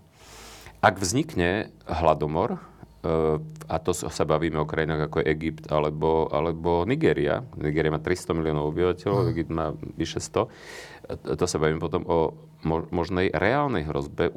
Ak 0.78 1.02
vznikne 1.02 1.74
hladomor, 1.90 2.62
eh, 3.02 3.42
a 3.66 3.76
to 3.82 3.90
sa 3.90 4.22
bavíme 4.22 4.62
o 4.62 4.68
krajinách 4.68 5.10
ako 5.10 5.16
je 5.18 5.26
Egypt 5.34 5.64
alebo, 5.74 6.30
alebo 6.30 6.86
Nigeria. 6.86 7.42
Nigeria 7.58 7.90
má 7.90 7.98
300 7.98 8.30
miliónov 8.30 8.70
obyvateľov, 8.70 9.26
mm. 9.26 9.30
Egypt 9.34 9.50
má 9.50 9.74
vyše 9.98 10.22
100. 10.22 11.34
To 11.34 11.44
sa 11.50 11.56
bavíme 11.58 11.82
potom 11.82 12.06
o 12.06 12.30
možnej 12.94 13.28
reálnej 13.34 13.84
hrozbe 13.84 14.30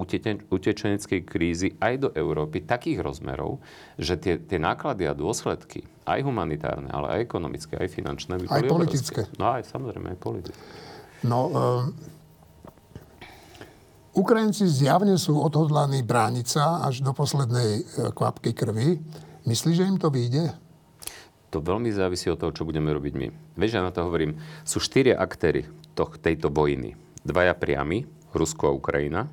utečeneckej 0.50 1.22
krízy 1.24 1.78
aj 1.80 1.94
do 1.96 2.10
Európy 2.12 2.66
takých 2.66 3.00
rozmerov, 3.06 3.64
že 3.96 4.20
tie, 4.20 4.36
tie 4.36 4.60
náklady 4.60 5.08
a 5.08 5.16
dôsledky, 5.16 5.88
aj 6.04 6.28
humanitárne, 6.28 6.92
ale 6.92 7.08
aj 7.16 7.20
ekonomické, 7.24 7.80
aj 7.80 7.88
finančné, 7.88 8.36
by 8.42 8.46
boli 8.52 8.68
Aj 8.68 8.68
politické. 8.68 9.22
Obrovské. 9.24 9.40
No 9.40 9.46
aj 9.56 9.64
samozrejme, 9.72 10.08
aj 10.12 10.20
politické. 10.20 10.87
No, 11.26 11.40
uh, 11.50 11.86
Ukrajinci 14.14 14.70
zjavne 14.70 15.18
sú 15.18 15.38
odhodlaní 15.38 16.06
brániť 16.06 16.46
sa 16.46 16.86
až 16.86 17.02
do 17.02 17.14
poslednej 17.14 17.82
uh, 17.82 18.14
kvapky 18.14 18.54
krvi. 18.54 19.02
Myslíš, 19.48 19.76
že 19.80 19.88
im 19.88 19.98
to 19.98 20.14
vyjde? 20.14 20.54
To 21.56 21.64
veľmi 21.64 21.88
závisí 21.96 22.28
od 22.28 22.38
toho, 22.38 22.52
čo 22.52 22.68
budeme 22.68 22.92
robiť 22.92 23.14
my. 23.16 23.28
Vieš, 23.56 23.80
ja 23.80 23.82
na 23.82 23.96
to 23.96 24.04
hovorím, 24.04 24.36
sú 24.68 24.84
štyria 24.84 25.16
aktéry 25.16 25.64
toh, 25.96 26.12
tejto 26.20 26.52
vojny. 26.52 27.00
Dvaja 27.24 27.56
priami, 27.56 28.04
Rusko 28.36 28.70
a 28.70 28.76
Ukrajina. 28.76 29.32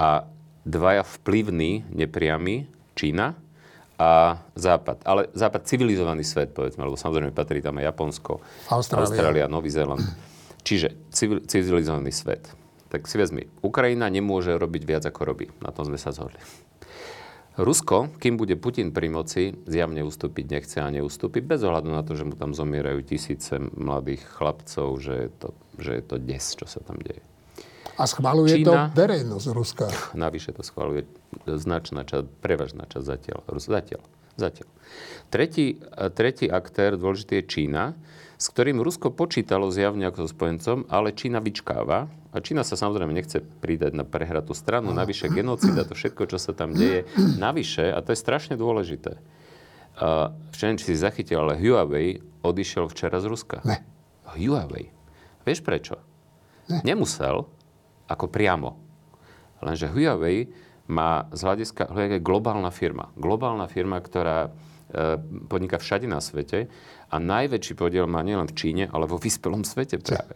A 0.00 0.24
dvaja 0.64 1.04
vplyvní, 1.04 1.84
nepriami, 1.92 2.66
Čína 2.96 3.36
a 4.00 4.40
Západ. 4.56 5.04
Ale 5.04 5.28
Západ 5.36 5.68
civilizovaný 5.68 6.24
svet, 6.24 6.56
povedzme, 6.56 6.88
lebo 6.88 6.96
samozrejme 6.96 7.36
patrí 7.36 7.60
tam 7.60 7.78
aj 7.78 7.94
Japonsko, 7.94 8.40
Austrália, 8.72 9.04
Austrália 9.04 9.44
Nový 9.46 9.70
Zéland. 9.70 10.02
Čiže 10.64 10.96
civilizovaný 11.46 12.10
svet. 12.10 12.50
Tak 12.88 13.04
si 13.04 13.20
vezmi, 13.20 13.50
Ukrajina 13.60 14.08
nemôže 14.08 14.56
robiť 14.56 14.82
viac, 14.88 15.04
ako 15.04 15.20
robí. 15.28 15.46
Na 15.60 15.74
tom 15.74 15.84
sme 15.84 16.00
sa 16.00 16.14
zhodli. 16.14 16.40
Rusko, 17.54 18.10
kým 18.18 18.34
bude 18.34 18.58
Putin 18.58 18.90
pri 18.90 19.06
moci, 19.06 19.54
zjavne 19.70 20.02
ustúpiť 20.02 20.44
nechce 20.58 20.82
a 20.82 20.90
neustúpi, 20.90 21.38
bez 21.38 21.62
ohľadu 21.62 21.86
na 21.86 22.02
to, 22.02 22.18
že 22.18 22.26
mu 22.26 22.34
tam 22.34 22.50
zomierajú 22.50 22.98
tisíce 23.06 23.62
mladých 23.78 24.26
chlapcov, 24.26 24.98
že 24.98 25.14
je 25.14 25.30
to, 25.38 25.48
že 25.78 25.90
je 25.94 26.02
to 26.02 26.16
des, 26.18 26.42
čo 26.42 26.66
sa 26.66 26.82
tam 26.82 26.98
deje. 26.98 27.22
A 27.94 28.10
schvaluje 28.10 28.58
Čína, 28.58 28.90
to 28.90 28.98
verejnosť 28.98 29.46
Ruska. 29.54 29.86
Navyše 30.18 30.50
to 30.58 30.66
schvaluje 30.66 31.06
značná 31.46 32.02
časť, 32.02 32.26
prevažná 32.42 32.90
časť 32.90 33.06
zatiaľ. 33.06 33.38
Zatiaľ. 33.54 34.02
zatiaľ. 34.34 34.68
Tretí, 35.30 35.78
tretí 36.18 36.50
aktér, 36.50 36.98
dôležitý 36.98 37.38
je 37.38 37.44
Čína, 37.46 37.94
s 38.38 38.46
ktorým 38.50 38.82
Rusko 38.82 39.14
počítalo 39.14 39.70
zjavne 39.70 40.10
ako 40.10 40.26
so 40.26 40.28
spojencom, 40.30 40.78
ale 40.90 41.14
Čína 41.14 41.38
vyčkáva. 41.38 42.10
A 42.34 42.42
Čína 42.42 42.66
sa 42.66 42.74
samozrejme 42.74 43.14
nechce 43.14 43.38
pridať 43.40 43.94
na 43.94 44.02
prehratú 44.02 44.58
stranu. 44.58 44.90
Navyše 44.90 45.30
genocida, 45.30 45.86
to 45.86 45.94
všetko, 45.94 46.26
čo 46.26 46.38
sa 46.42 46.50
tam 46.50 46.74
deje. 46.74 47.06
Navyše, 47.18 47.94
a 47.94 48.02
to 48.02 48.10
je 48.10 48.18
strašne 48.18 48.58
dôležité, 48.58 49.22
uh, 50.02 50.34
neviem, 50.58 50.78
či 50.82 50.90
si 50.90 50.96
zachytil, 50.98 51.38
ale 51.46 51.54
Huawei 51.60 52.18
odišiel 52.42 52.90
včera 52.90 53.22
z 53.22 53.30
Ruska. 53.30 53.62
Ne. 53.62 53.86
Huawei. 54.34 54.90
Vieš 55.46 55.62
prečo? 55.62 56.02
Ne. 56.66 56.82
Nemusel, 56.82 57.46
ako 58.10 58.26
priamo. 58.26 58.76
Lenže 59.62 59.88
Huawei 59.88 60.50
má 60.90 61.30
z 61.32 61.40
hľadiska, 61.40 61.88
je 61.88 62.20
globálna 62.20 62.68
firma. 62.68 63.08
Globálna 63.16 63.70
firma, 63.70 64.02
ktorá 64.02 64.52
podniká 65.48 65.80
všade 65.80 66.06
na 66.06 66.20
svete 66.20 66.68
a 67.10 67.16
najväčší 67.22 67.74
podiel 67.78 68.10
má 68.10 68.22
nielen 68.26 68.50
v 68.50 68.56
Číne, 68.58 68.84
ale 68.90 69.06
vo 69.06 69.18
vyspelom 69.18 69.62
svete 69.62 70.02
práve. 70.02 70.34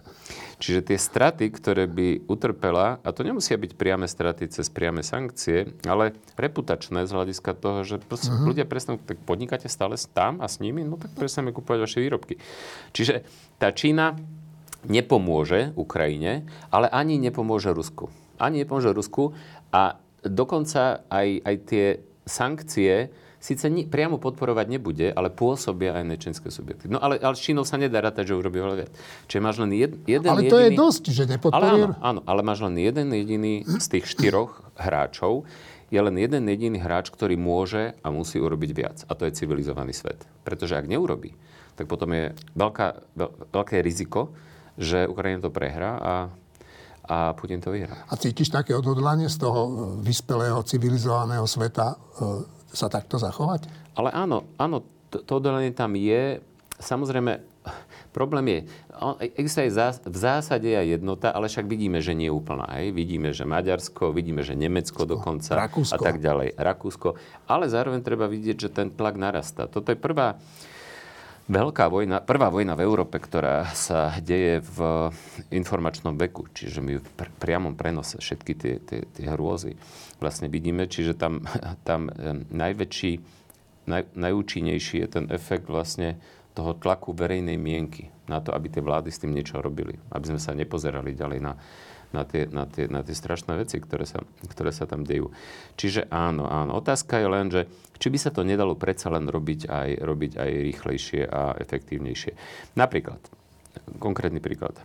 Čiže 0.59 0.91
tie 0.91 0.99
straty, 0.99 1.55
ktoré 1.55 1.87
by 1.87 2.27
utrpela, 2.27 2.99
a 3.03 3.09
to 3.15 3.23
nemusia 3.23 3.55
byť 3.55 3.79
priame 3.79 4.11
straty 4.11 4.51
cez 4.51 4.67
priame 4.67 5.07
sankcie, 5.07 5.79
ale 5.87 6.19
reputačné 6.35 7.07
z 7.07 7.15
hľadiska 7.15 7.55
toho, 7.55 7.87
že 7.87 8.03
uh-huh. 8.03 8.51
ľudia 8.51 8.67
prestanú, 8.67 8.99
tak 8.99 9.23
podnikáte 9.23 9.71
stále 9.71 9.95
tam 10.11 10.43
a 10.43 10.51
s 10.51 10.59
nimi, 10.59 10.83
no 10.83 10.99
tak 10.99 11.15
prestaneme 11.15 11.55
kúpovať 11.55 11.79
vaše 11.79 11.99
výrobky. 12.03 12.43
Čiže 12.91 13.23
tá 13.63 13.71
Čína 13.71 14.19
nepomôže 14.87 15.75
Ukrajine, 15.79 16.47
ale 16.75 16.91
ani 16.91 17.19
nepomôže 17.23 17.71
Rusku. 17.71 18.11
Ani 18.39 18.63
nepomôže 18.63 18.95
Rusku 18.95 19.35
a 19.75 19.99
dokonca 20.27 21.07
aj, 21.07 21.29
aj 21.43 21.57
tie 21.67 21.87
sankcie, 22.27 23.11
síce 23.39 23.71
ni, 23.71 23.87
priamo 23.87 24.19
podporovať 24.19 24.67
nebude, 24.67 25.07
ale 25.15 25.31
pôsobia 25.31 25.95
aj 25.95 26.05
nečenské 26.05 26.51
subjekty. 26.51 26.91
No 26.91 26.99
ale, 26.99 27.23
ale 27.23 27.35
s 27.39 27.43
Čínou 27.43 27.63
sa 27.63 27.79
nedá 27.79 28.03
rátať, 28.03 28.31
že 28.31 28.35
urobí 28.35 28.59
veľa 28.59 28.77
viac. 28.85 28.93
Čiže 29.31 29.41
máš 29.41 29.57
len 29.63 29.71
jed, 29.75 29.93
jeden 30.05 30.29
Ale 30.29 30.51
to 30.51 30.59
jediný, 30.59 30.75
je 30.75 30.81
dosť, 30.83 31.05
že 31.15 31.25
nepodporuje. 31.31 31.63
Ale 31.63 31.69
áno, 31.71 31.87
áno, 32.03 32.21
ale 32.27 32.41
máš 32.43 32.59
len 32.67 32.75
jeden 32.79 33.15
jediný 33.15 33.63
z 33.65 33.87
tých 33.87 34.05
štyroch 34.11 34.63
hráčov, 34.75 35.47
je 35.89 35.97
len 35.97 36.15
jeden 36.21 36.45
jediný 36.45 36.79
hráč, 36.85 37.09
ktorý 37.09 37.41
môže 37.41 37.97
a 38.05 38.07
musí 38.13 38.37
urobiť 38.37 38.71
viac. 38.77 38.97
A 39.09 39.17
to 39.17 39.25
je 39.25 39.33
civilizovaný 39.33 39.97
svet. 39.97 40.21
Pretože 40.45 40.77
ak 40.77 40.85
neurobí, 40.85 41.33
tak 41.81 41.89
potom 41.89 42.13
je 42.13 42.37
veľká, 42.53 43.17
veľké 43.55 43.81
riziko, 43.81 44.37
že 44.77 45.09
Ukrajina 45.09 45.49
to 45.49 45.51
prehrá 45.51 45.97
a 45.97 46.15
a 47.09 47.33
Putin 47.33 47.57
to 47.57 47.73
vyhrá. 47.73 48.05
A 48.13 48.21
cítiš 48.21 48.53
také 48.53 48.77
odhodlanie 48.77 49.33
z 49.33 49.41
toho 49.41 49.97
vyspelého, 50.05 50.61
civilizovaného 50.61 51.49
sveta 51.49 51.97
e, 51.97 52.58
sa 52.73 52.93
takto 52.93 53.17
zachovať? 53.17 53.69
Ale 53.97 54.13
áno, 54.13 54.49
áno, 54.61 54.85
to, 55.09 55.25
to 55.25 55.33
oddelenie 55.41 55.73
tam 55.73 55.97
je. 55.97 56.41
Samozrejme, 56.79 57.43
problém 58.17 58.47
je, 58.49 58.59
existuje 59.39 59.71
v 60.07 60.17
zásade 60.17 60.71
aj 60.71 61.01
jednota, 61.01 61.31
ale 61.31 61.51
však 61.51 61.67
vidíme, 61.67 61.99
že 62.03 62.15
nie 62.15 62.31
je 62.31 62.35
úplná. 62.35 62.67
Hej? 62.79 62.95
Vidíme, 62.95 63.31
že 63.35 63.47
Maďarsko, 63.47 64.11
vidíme, 64.15 64.43
že 64.43 64.59
Nemecko 64.59 65.07
dokonca 65.07 65.55
Rakúsko. 65.55 65.95
a 65.95 65.99
tak 65.99 66.19
ďalej. 66.23 66.57
Rakúsko. 66.59 67.19
Ale 67.47 67.71
zároveň 67.71 68.01
treba 68.03 68.27
vidieť, 68.27 68.57
že 68.57 68.69
ten 68.71 68.89
tlak 68.91 69.19
narastá. 69.19 69.67
Toto 69.67 69.93
je 69.95 69.99
prvá 69.99 70.39
veľká 71.49 71.89
vojna, 71.89 72.21
prvá 72.21 72.53
vojna 72.53 72.77
v 72.77 72.85
Európe, 72.85 73.17
ktorá 73.17 73.73
sa 73.73 74.13
deje 74.21 74.61
v 74.61 75.09
informačnom 75.51 76.15
veku, 76.15 76.47
čiže 76.53 76.85
my 76.85 77.01
v 77.01 77.09
pr- 77.17 77.33
priamom 77.41 77.75
prenose 77.75 78.21
všetky 78.21 78.53
tie, 78.55 78.75
tie, 78.85 79.01
tie 79.09 79.27
hrôzy 79.33 79.75
vlastne 80.21 80.53
vidíme, 80.53 80.85
čiže 80.87 81.17
tam, 81.17 81.49
tam 81.89 82.13
najväčší, 82.53 83.13
naj, 83.89 84.13
najúčinnejší 84.13 85.03
je 85.03 85.09
ten 85.09 85.25
efekt 85.33 85.67
vlastne 85.67 86.21
toho 86.53 86.75
tlaku 86.75 87.15
verejnej 87.15 87.55
mienky 87.55 88.11
na 88.27 88.43
to, 88.45 88.53
aby 88.53 88.69
tie 88.69 88.83
vlády 88.85 89.09
s 89.09 89.23
tým 89.23 89.31
niečo 89.31 89.63
robili. 89.63 89.95
Aby 90.11 90.35
sme 90.35 90.41
sa 90.43 90.53
nepozerali 90.59 91.15
ďalej 91.15 91.39
na, 91.39 91.55
na 92.13 92.25
tie, 92.25 92.49
na 92.49 92.65
tie, 92.65 92.89
na 92.89 93.05
tie 93.05 93.13
strašné 93.13 93.53
veci, 93.61 93.77
ktoré 93.77 94.09
sa, 94.09 94.25
ktoré 94.49 94.73
sa 94.73 94.89
tam 94.89 95.05
dejú. 95.05 95.29
Čiže 95.77 96.09
áno, 96.09 96.49
áno. 96.49 96.81
Otázka 96.81 97.21
je 97.21 97.29
len, 97.29 97.47
že 97.53 97.69
či 98.01 98.09
by 98.09 98.19
sa 98.19 98.31
to 98.33 98.47
nedalo 98.47 98.79
predsa 98.79 99.13
len 99.13 99.29
robiť 99.29 99.69
aj, 99.69 99.89
robiť 100.01 100.33
aj 100.41 100.51
rýchlejšie 100.73 101.23
a 101.29 101.53
efektívnejšie. 101.61 102.33
Napríklad, 102.79 103.21
konkrétny 104.01 104.41
príklad. 104.41 104.79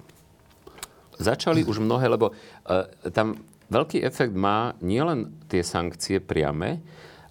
Začali 1.22 1.64
už 1.64 1.80
mnohé, 1.80 2.10
lebo 2.10 2.34
uh, 2.34 2.90
tam 3.14 3.40
veľký 3.70 4.02
efekt 4.02 4.34
má 4.34 4.76
nielen 4.82 5.32
tie 5.48 5.62
sankcie 5.62 6.20
priame, 6.20 6.82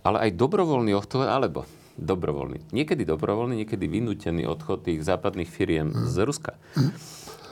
ale 0.07 0.31
aj 0.31 0.39
dobrovoľný 0.39 0.95
odchod, 0.97 1.27
alebo 1.27 1.67
dobrovoľný. 1.99 2.73
Niekedy 2.73 3.05
dobrovoľný, 3.05 3.67
niekedy 3.67 3.85
vynútený 3.87 4.49
odchod 4.49 4.87
tých 4.87 5.05
západných 5.05 5.51
firiem 5.51 5.93
z 6.09 6.17
Ruska. 6.25 6.57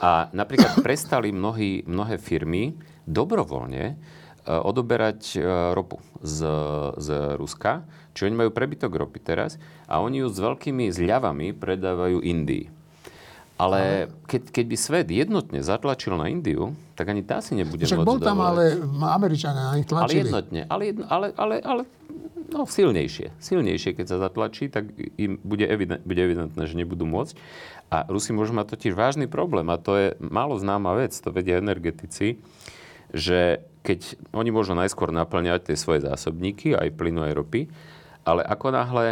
A 0.01 0.33
napríklad 0.33 0.81
prestali 0.87 1.31
mnohí, 1.31 1.85
mnohé 1.85 2.17
firmy 2.17 2.75
dobrovoľne 3.05 3.85
e, 3.89 3.95
odoberať 4.49 5.37
e, 5.37 5.45
ropu 5.77 6.01
z, 6.25 6.45
z 6.97 7.09
Ruska. 7.37 7.85
Čiže 8.17 8.27
oni 8.33 8.37
majú 8.47 8.51
prebytok 8.51 8.91
ropy 8.91 9.21
teraz 9.23 9.61
a 9.87 10.03
oni 10.03 10.25
ju 10.25 10.29
s 10.29 10.39
veľkými 10.41 10.91
zľavami 10.91 11.55
predávajú 11.55 12.25
Indii. 12.25 12.81
Ale 13.61 14.09
keď, 14.25 14.57
keď 14.57 14.65
by 14.73 14.77
svet 14.81 15.09
jednotne 15.13 15.61
zatlačil 15.61 16.17
na 16.17 16.33
Indiu, 16.33 16.73
tak 16.97 17.13
ani 17.13 17.21
tá 17.21 17.45
si 17.45 17.53
nebude 17.53 17.85
Však 17.85 18.01
môcť 18.01 18.09
bol 18.09 18.17
tam, 18.17 18.41
dovolať. 18.41 18.57
ale 18.57 18.65
Američania 19.13 19.63
na 19.69 19.75
nich 19.77 19.85
tlačili. 19.85 20.09
Ale 20.09 20.13
jednotne. 20.25 20.61
Ale, 20.65 20.83
jedno, 20.89 21.05
ale, 21.13 21.27
ale, 21.37 21.57
ale 21.61 21.83
no, 22.49 22.65
silnejšie. 22.65 23.37
Silnejšie, 23.37 23.93
keď 23.93 24.07
sa 24.09 24.17
zatlačí, 24.17 24.73
tak 24.73 24.89
im 25.21 25.37
bude, 25.45 25.69
evident, 25.69 26.01
bude 26.07 26.23
evidentné, 26.25 26.63
že 26.65 26.79
nebudú 26.79 27.05
môcť. 27.05 27.37
A 27.91 28.07
Rusi 28.07 28.33
môžu 28.33 28.57
mať 28.57 28.79
totiž 28.79 28.95
vážny 28.95 29.27
problém, 29.27 29.67
a 29.69 29.77
to 29.77 29.93
je 29.99 30.07
málo 30.23 30.57
známa 30.57 30.95
vec, 30.95 31.11
to 31.13 31.35
vedia 31.35 31.59
energetici, 31.59 32.39
že 33.11 33.67
keď 33.83 34.15
oni 34.31 34.51
môžu 34.55 34.79
najskôr 34.79 35.11
naplňať 35.11 35.73
tie 35.73 35.77
svoje 35.77 36.07
zásobníky, 36.07 36.79
aj 36.79 36.95
plynu, 36.95 37.27
aj 37.27 37.35
ropy, 37.35 37.67
ale 38.23 38.47
ako 38.47 38.67
náhle 38.71 39.07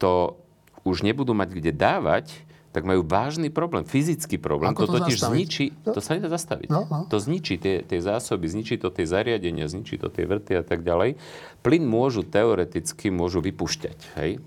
to 0.00 0.38
už 0.86 1.04
nebudú 1.04 1.36
mať 1.36 1.52
kde 1.52 1.72
dávať, 1.74 2.47
tak 2.68 2.84
majú 2.84 3.00
vážny 3.00 3.48
problém, 3.48 3.82
fyzický 3.88 4.36
problém. 4.36 4.76
Ako 4.76 4.84
to, 4.84 4.92
to 4.92 4.94
totiž 5.00 5.16
zastaviť? 5.16 5.34
zničí, 5.34 5.66
to 5.88 6.00
sa 6.04 6.10
nedá 6.20 6.28
zastaviť. 6.28 6.68
No, 6.68 6.84
no. 6.84 7.08
To 7.08 7.16
zničí 7.16 7.56
tie, 7.56 7.80
tie 7.80 8.00
zásoby, 8.04 8.44
zničí 8.44 8.76
to 8.76 8.92
tie 8.92 9.08
zariadenia, 9.08 9.66
zničí 9.72 9.96
to 9.96 10.12
tie 10.12 10.28
vrty 10.28 10.60
a 10.60 10.64
tak 10.64 10.84
ďalej. 10.84 11.16
Plyn 11.64 11.84
môžu 11.88 12.28
teoreticky 12.28 13.08
môžu 13.08 13.40
vypušťať, 13.40 13.98
hej? 14.20 14.38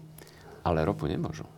ale 0.61 0.85
ropu 0.85 1.09
nemôžu. 1.09 1.49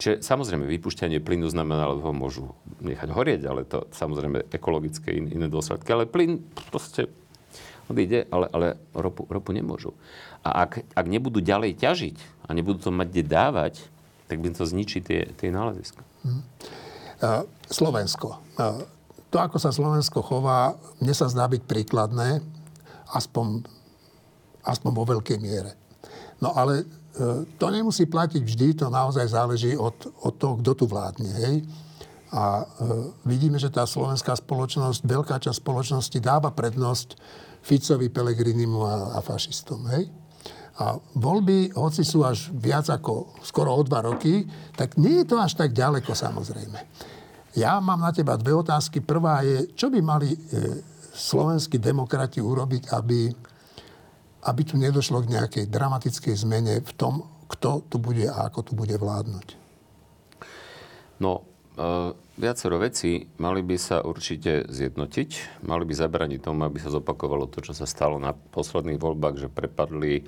Čiže 0.00 0.24
samozrejme, 0.24 0.64
vypušťanie 0.64 1.20
plynu 1.20 1.52
znamená, 1.52 1.84
že 1.92 2.00
ho 2.00 2.12
môžu 2.16 2.56
nechať 2.80 3.08
horieť, 3.12 3.42
ale 3.44 3.68
to 3.68 3.84
samozrejme 3.92 4.48
ekologické 4.48 5.12
in, 5.12 5.28
iné 5.28 5.46
dôsledky. 5.50 5.92
Ale 5.92 6.08
plyn 6.08 6.40
proste 6.72 7.12
odíde, 7.90 8.24
ale, 8.32 8.48
ale 8.48 8.66
ropu, 8.96 9.28
ropu 9.28 9.52
nemôžu. 9.52 9.92
A 10.40 10.64
ak, 10.64 10.88
ak 10.96 11.06
nebudú 11.10 11.44
ďalej 11.44 11.76
ťažiť 11.76 12.16
a 12.48 12.56
nebudú 12.56 12.80
to 12.80 12.90
mať 12.94 13.12
kde 13.12 13.24
dávať, 13.28 13.74
tak 14.30 14.38
by 14.38 14.54
to 14.54 14.62
zničí 14.62 15.02
tie, 15.02 15.26
tie 15.34 15.50
náleziska. 15.50 16.06
Uh, 16.22 17.42
Slovensko. 17.66 18.38
Uh, 18.54 18.86
to, 19.26 19.42
ako 19.42 19.58
sa 19.58 19.74
Slovensko 19.74 20.22
chová, 20.22 20.78
mne 21.02 21.10
sa 21.10 21.26
zdá 21.26 21.50
byť 21.50 21.66
príkladné, 21.66 22.38
aspoň, 23.10 23.66
aspoň 24.62 24.90
vo 24.94 25.04
veľkej 25.10 25.38
miere. 25.42 25.74
No 26.38 26.54
ale 26.54 26.86
uh, 26.86 27.42
to 27.58 27.66
nemusí 27.74 28.06
platiť 28.06 28.38
vždy, 28.38 28.68
to 28.78 28.86
naozaj 28.86 29.26
záleží 29.26 29.74
od, 29.74 29.98
od 30.22 30.34
toho, 30.38 30.62
kto 30.62 30.70
tu 30.78 30.84
vládne. 30.86 31.30
Hej? 31.42 31.66
A 32.30 32.62
uh, 32.62 33.10
vidíme, 33.26 33.58
že 33.58 33.66
tá 33.66 33.82
slovenská 33.82 34.38
spoločnosť, 34.38 35.02
veľká 35.02 35.42
časť 35.42 35.58
spoločnosti 35.58 36.18
dáva 36.22 36.54
prednosť 36.54 37.18
Ficovi, 37.66 38.06
Pelegrinimu 38.06 38.78
a, 38.86 38.94
a 39.14 39.18
fašistom. 39.18 39.90
Hej? 39.90 40.19
A 40.80 40.96
voľby, 40.96 41.76
hoci 41.76 42.00
sú 42.08 42.24
až 42.24 42.48
viac 42.56 42.88
ako 42.88 43.36
skoro 43.44 43.76
o 43.76 43.82
dva 43.84 44.00
roky, 44.00 44.48
tak 44.72 44.96
nie 44.96 45.20
je 45.20 45.28
to 45.28 45.36
až 45.36 45.52
tak 45.60 45.76
ďaleko 45.76 46.16
samozrejme. 46.16 46.80
Ja 47.52 47.76
mám 47.84 48.00
na 48.00 48.16
teba 48.16 48.40
dve 48.40 48.56
otázky. 48.56 49.04
Prvá 49.04 49.44
je, 49.44 49.68
čo 49.76 49.92
by 49.92 50.00
mali 50.00 50.32
e, 50.32 50.38
slovenskí 51.12 51.76
demokrati 51.76 52.40
urobiť, 52.40 52.96
aby, 52.96 53.28
aby 54.48 54.62
tu 54.64 54.80
nedošlo 54.80 55.20
k 55.26 55.36
nejakej 55.36 55.64
dramatickej 55.68 56.34
zmene 56.38 56.80
v 56.80 56.92
tom, 56.96 57.28
kto 57.50 57.84
tu 57.90 58.00
bude 58.00 58.24
a 58.24 58.48
ako 58.48 58.70
tu 58.70 58.72
bude 58.72 58.96
vládnuť. 58.96 59.46
No, 61.20 61.44
e, 61.76 62.14
viacero 62.40 62.80
vecí. 62.80 63.28
Mali 63.36 63.60
by 63.60 63.76
sa 63.76 64.00
určite 64.00 64.64
zjednotiť. 64.70 65.60
Mali 65.68 65.84
by 65.84 65.92
zabraniť 65.92 66.40
tomu, 66.40 66.64
aby 66.64 66.80
sa 66.80 66.88
zopakovalo 66.88 67.50
to, 67.52 67.60
čo 67.60 67.76
sa 67.76 67.84
stalo 67.84 68.16
na 68.16 68.32
posledných 68.32 68.96
voľbách, 68.96 69.36
že 69.36 69.52
prepadli 69.52 70.24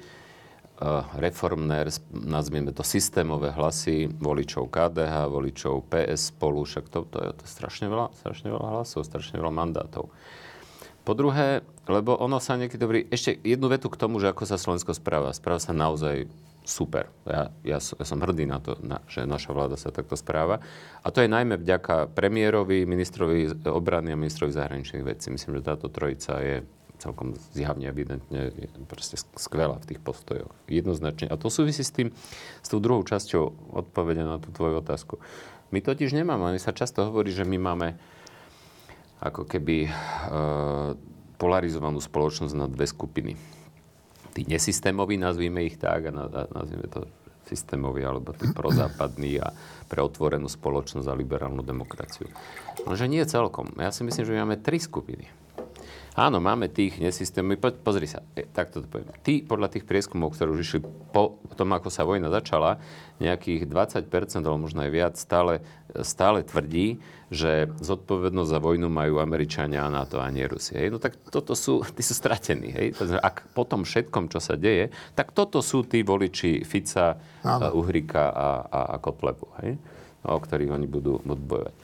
reformné, 1.15 1.87
nazvieme 2.11 2.75
to 2.75 2.83
systémové 2.83 3.55
hlasy 3.55 4.11
voličov 4.11 4.67
KDH, 4.69 5.31
voličov 5.31 5.87
PS 5.87 6.35
spolu, 6.35 6.67
však 6.67 6.91
to, 6.91 7.07
to, 7.07 7.19
je, 7.23 7.31
to 7.39 7.45
strašne 7.47 7.87
veľa, 7.87 8.11
strašne 8.19 8.51
veľa 8.51 8.69
hlasov, 8.79 9.07
strašne 9.07 9.39
veľa 9.39 9.53
mandátov. 9.55 10.11
Po 11.03 11.13
druhé, 11.19 11.67
lebo 11.91 12.15
ono 12.15 12.39
sa 12.39 12.55
niekedy 12.55 12.79
dobrý... 12.79 13.01
Ešte 13.11 13.35
jednu 13.43 13.67
vetu 13.67 13.91
k 13.91 13.99
tomu, 13.99 14.23
že 14.23 14.31
ako 14.31 14.47
sa 14.47 14.55
Slovensko 14.55 14.95
správa. 14.95 15.35
Správa 15.35 15.59
sa 15.59 15.75
naozaj 15.75 16.31
super. 16.63 17.11
Ja, 17.27 17.51
ja, 17.67 17.79
ja 17.83 18.05
som 18.07 18.23
hrdý 18.23 18.47
na 18.47 18.63
to, 18.63 18.79
na, 18.79 19.03
že 19.11 19.27
naša 19.27 19.51
vláda 19.51 19.75
sa 19.75 19.91
takto 19.91 20.15
správa. 20.15 20.63
A 21.03 21.11
to 21.11 21.19
je 21.19 21.27
najmä 21.27 21.59
vďaka 21.59 22.15
premiérovi, 22.15 22.87
ministrovi 22.87 23.67
obrany 23.67 24.15
a 24.15 24.21
ministrovi 24.21 24.55
zahraničných 24.55 25.03
vecí. 25.03 25.35
Myslím, 25.35 25.59
že 25.59 25.67
táto 25.75 25.91
trojica 25.91 26.39
je 26.39 26.63
celkom 27.03 27.35
zjavne, 27.51 27.91
evidentne 27.91 28.55
proste 28.87 29.19
skvelá 29.35 29.83
v 29.83 29.89
tých 29.91 30.01
postojoch. 30.01 30.55
Jednoznačne. 30.71 31.27
A 31.27 31.35
to 31.35 31.51
súvisí 31.51 31.83
s 31.83 31.91
tým, 31.91 32.15
s 32.63 32.69
tou 32.71 32.79
druhou 32.79 33.03
časťou 33.03 33.75
odpovede 33.75 34.23
na 34.23 34.39
tú 34.39 34.55
tvoju 34.55 34.79
otázku. 34.79 35.19
My 35.75 35.83
totiž 35.83 36.15
nemáme, 36.15 36.47
ani 36.47 36.63
sa 36.63 36.71
často 36.71 37.03
hovorí, 37.11 37.35
že 37.35 37.43
my 37.43 37.59
máme 37.59 37.99
ako 39.19 39.43
keby 39.51 39.87
e, 39.87 39.91
polarizovanú 41.43 41.99
spoločnosť 41.99 42.55
na 42.55 42.71
dve 42.71 42.87
skupiny. 42.87 43.35
Tí 44.33 44.47
nesystémoví, 44.47 45.19
nazvime 45.19 45.67
ich 45.67 45.77
tak, 45.83 46.09
a 46.09 46.13
nazvime 46.55 46.87
to 46.87 47.11
systémoví, 47.51 48.07
alebo 48.07 48.33
tí 48.33 48.49
prozápadní 48.55 49.43
a 49.43 49.53
pre 49.91 50.01
otvorenú 50.01 50.47
spoločnosť 50.47 51.07
a 51.11 51.19
liberálnu 51.19 51.61
demokraciu. 51.61 52.31
No, 52.87 52.97
že 52.97 53.11
nie 53.11 53.23
celkom. 53.29 53.75
Ja 53.77 53.93
si 53.93 54.07
myslím, 54.07 54.25
že 54.25 54.33
my 54.33 54.39
máme 54.47 54.57
tri 54.63 54.81
skupiny. 54.81 55.42
Áno, 56.13 56.45
máme 56.45 56.69
tých 56.69 57.01
nesystémov. 57.01 57.57
Po, 57.57 57.73
pozri 57.73 58.05
sa, 58.05 58.21
e, 58.37 58.45
takto 58.45 58.85
to 58.85 58.87
poviem. 58.89 59.09
Tí 59.25 59.41
podľa 59.41 59.73
tých 59.73 59.89
prieskumov, 59.89 60.37
ktoré 60.37 60.53
už 60.53 60.61
išli 60.61 60.81
po 60.85 61.41
tom, 61.57 61.73
ako 61.73 61.89
sa 61.89 62.05
vojna 62.05 62.29
začala, 62.29 62.77
nejakých 63.17 63.65
20%, 63.65 64.45
alebo 64.45 64.69
možno 64.69 64.85
aj 64.85 64.93
viac, 64.93 65.15
stále, 65.17 65.65
stále 66.05 66.45
tvrdí, 66.45 67.01
že 67.33 67.73
zodpovednosť 67.81 68.51
za 68.53 68.61
vojnu 68.61 68.93
majú 68.93 69.25
Američania 69.25 69.89
a 69.89 69.93
NATO 69.93 70.21
a 70.21 70.29
nie 70.29 70.45
Rusie. 70.45 70.77
Hej? 70.85 70.93
No 70.93 70.99
tak 71.01 71.17
toto 71.33 71.57
sú, 71.57 71.81
tí 71.97 72.05
sú 72.05 72.13
stratení. 72.13 72.69
Hej? 72.77 72.87
Ak 73.25 73.49
po 73.57 73.65
tom 73.65 73.89
všetkom, 73.89 74.29
čo 74.29 74.37
sa 74.37 74.61
deje, 74.61 74.93
tak 75.17 75.33
toto 75.33 75.65
sú 75.65 75.81
tí 75.89 76.05
voliči 76.05 76.61
Fica, 76.69 77.17
Áno. 77.41 77.73
Uhrika 77.73 78.29
a, 78.29 78.49
a, 78.69 78.81
a 78.93 78.97
Kotlebu, 79.01 79.49
hej? 79.65 79.81
o 80.23 80.39
ktorých 80.39 80.77
oni 80.77 80.87
budú, 80.87 81.19
budú 81.25 81.43
bojovať. 81.57 81.75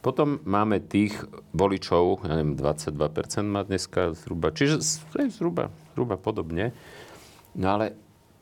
Potom 0.00 0.40
máme 0.48 0.80
tých 0.80 1.12
voličov, 1.52 2.24
ja 2.24 2.40
neviem, 2.40 2.56
22% 2.56 2.96
má 3.44 3.60
dneska 3.68 4.16
zhruba, 4.16 4.48
čiže 4.48 4.80
zhruba, 5.12 5.68
zhruba 5.92 6.16
podobne. 6.16 6.72
No 7.52 7.76
ale 7.76 7.92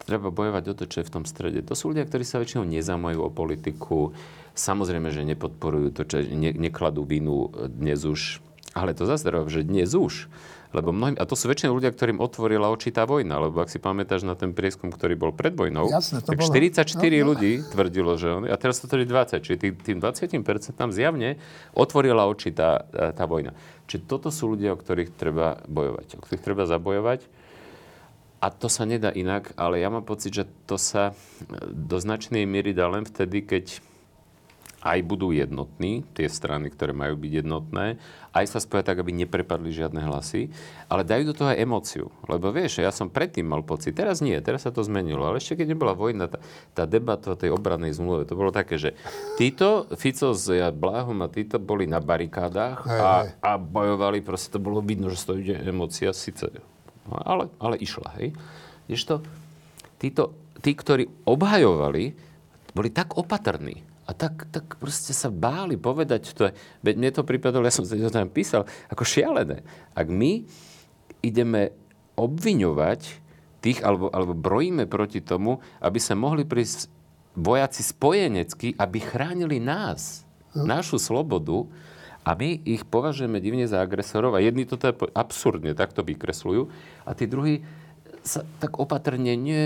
treba 0.07 0.31
bojovať 0.31 0.65
o 0.71 0.75
to, 0.79 0.85
čo 0.87 1.03
je 1.03 1.09
v 1.11 1.15
tom 1.19 1.25
strede. 1.27 1.67
To 1.67 1.75
sú 1.75 1.91
ľudia, 1.91 2.07
ktorí 2.07 2.23
sa 2.23 2.39
väčšinou 2.39 2.63
nezaujímajú 2.63 3.19
o 3.19 3.35
politiku. 3.35 4.15
Samozrejme, 4.55 5.11
že 5.11 5.27
nepodporujú 5.27 5.89
to, 5.93 6.03
čo 6.07 6.23
ne, 6.23 6.55
nekladú 6.55 7.03
vinu 7.03 7.51
dnes 7.67 8.07
už. 8.07 8.39
Ale 8.79 8.95
to 8.95 9.05
zase 9.11 9.27
že 9.51 9.67
dnes 9.67 9.91
už 9.99 10.31
lebo 10.69 10.93
mnohým, 10.93 11.17
a 11.17 11.25
to 11.25 11.33
sú 11.33 11.49
väčšinou 11.49 11.81
ľudia, 11.81 11.89
ktorým 11.89 12.21
otvorila 12.21 12.69
oči 12.69 12.93
tá 12.93 13.09
vojna, 13.09 13.41
lebo 13.41 13.65
ak 13.65 13.73
si 13.73 13.81
pamätáš 13.81 14.29
na 14.29 14.37
ten 14.37 14.53
prieskum, 14.53 14.93
ktorý 14.93 15.17
bol 15.17 15.33
pred 15.33 15.57
vojnou, 15.57 15.89
Jasne, 15.89 16.21
tak 16.21 16.37
bolo. 16.37 16.53
44 16.53 16.85
no, 16.85 17.01
no. 17.01 17.27
ľudí 17.33 17.53
tvrdilo, 17.73 18.13
že 18.21 18.29
on, 18.29 18.43
a 18.45 18.57
teraz 18.61 18.77
to 18.85 18.85
tvrdí 18.85 19.09
20, 19.09 19.41
čiže 19.41 19.57
tým, 19.57 19.73
tým 19.81 19.99
20% 20.05 20.77
tam 20.77 20.93
zjavne 20.93 21.41
otvorila 21.73 22.29
oči 22.29 22.53
tá, 22.53 22.85
tá 22.93 23.25
vojna. 23.25 23.57
Čiže 23.89 24.05
toto 24.05 24.29
sú 24.29 24.53
ľudia, 24.53 24.77
o 24.77 24.81
ktorých 24.81 25.17
treba 25.17 25.65
bojovať, 25.65 26.21
o 26.21 26.21
ktorých 26.21 26.45
treba 26.45 26.69
zabojovať. 26.69 27.25
A 28.39 28.55
to 28.55 28.71
sa 28.71 28.87
nedá 28.87 29.11
inak, 29.11 29.51
ale 29.59 29.83
ja 29.83 29.91
mám 29.91 30.07
pocit, 30.07 30.31
že 30.31 30.45
to 30.69 30.79
sa 30.79 31.17
do 31.67 31.99
značnej 31.99 32.47
miery 32.47 32.71
dá 32.71 32.87
len 32.87 33.03
vtedy, 33.03 33.43
keď 33.43 33.83
aj 34.79 34.99
budú 35.03 35.35
jednotní, 35.35 36.07
tie 36.15 36.31
strany, 36.31 36.71
ktoré 36.71 36.95
majú 36.95 37.19
byť 37.19 37.33
jednotné, 37.43 37.99
aj 38.31 38.47
sa 38.47 38.63
spoja 38.63 38.87
tak, 38.87 39.03
aby 39.03 39.11
neprepadli 39.11 39.75
žiadne 39.75 39.99
hlasy, 40.07 40.55
ale 40.87 41.03
dajú 41.03 41.23
do 41.27 41.35
toho 41.35 41.51
aj 41.51 41.59
emóciu. 41.59 42.07
Lebo 42.31 42.55
vieš, 42.55 42.79
ja 42.79 42.95
som 42.95 43.11
predtým 43.11 43.43
mal 43.43 43.67
pocit, 43.67 43.99
teraz 43.99 44.23
nie, 44.23 44.39
teraz 44.39 44.63
sa 44.63 44.71
to 44.71 44.87
zmenilo, 44.87 45.27
ale 45.27 45.43
ešte 45.43 45.59
keď 45.59 45.75
nebola 45.75 45.99
vojna, 45.99 46.31
tá, 46.31 46.39
tá 46.79 46.85
debata 46.87 47.35
o 47.35 47.41
tej 47.41 47.51
obranej 47.51 47.99
zmluve, 47.99 48.31
to 48.31 48.39
bolo 48.39 48.55
také, 48.55 48.79
že 48.79 48.95
títo, 49.35 49.91
Fico 49.99 50.31
s 50.31 50.47
Bláhom 50.71 51.27
a 51.27 51.29
títo 51.33 51.59
boli 51.59 51.91
na 51.91 51.99
barikádach 51.99 52.87
a, 52.87 53.35
a 53.43 53.51
bojovali, 53.59 54.23
proste 54.23 54.55
to 54.55 54.63
bolo 54.63 54.79
vidno, 54.79 55.11
že 55.11 55.27
to 55.27 55.35
ide 55.35 55.59
emócia 55.59 56.15
síce, 56.15 56.55
ale, 57.11 57.51
ale 57.59 57.75
išla, 57.83 58.15
hej. 58.23 58.31
to, 59.03 59.27
títo, 59.99 60.39
tí, 60.63 60.71
ktorí 60.79 61.27
obhajovali, 61.27 62.15
boli 62.77 62.89
tak 62.95 63.19
opatrní, 63.19 63.83
a 64.09 64.17
tak, 64.17 64.49
tak 64.49 64.81
proste 64.81 65.13
sa 65.13 65.29
báli 65.29 65.77
povedať 65.77 66.33
to. 66.33 66.49
Veď 66.81 66.95
mne 66.97 67.11
to 67.13 67.29
pripadalo, 67.29 67.69
ja 67.69 67.75
som 67.77 67.85
to 67.85 68.09
tam 68.09 68.33
písal, 68.33 68.65
ako 68.89 69.05
šialené. 69.05 69.61
Ak 69.93 70.09
my 70.09 70.49
ideme 71.21 71.77
obviňovať 72.17 73.01
tých, 73.61 73.85
alebo, 73.85 74.09
alebo 74.09 74.33
brojíme 74.33 74.89
proti 74.89 75.21
tomu, 75.21 75.61
aby 75.85 76.01
sa 76.01 76.17
mohli 76.17 76.49
prísť 76.49 76.89
vojaci 77.37 77.85
spojenecky, 77.85 78.81
aby 78.81 78.99
chránili 78.99 79.61
nás, 79.61 80.25
hm. 80.57 80.65
našu 80.65 80.97
slobodu, 80.97 81.69
a 82.29 82.37
my 82.37 82.61
ich 82.69 82.85
považujeme 82.85 83.41
divne 83.41 83.65
za 83.65 83.81
agresorov 83.81 84.37
a 84.37 84.45
jedni 84.45 84.69
to 84.69 84.77
teda 84.77 84.93
absurdne 85.17 85.73
takto 85.73 86.05
vykresľujú 86.05 86.69
a 87.09 87.11
tí 87.17 87.25
druhí 87.25 87.65
sa 88.23 88.45
tak 88.59 88.77
opatrne, 88.83 89.35
nie, 89.39 89.63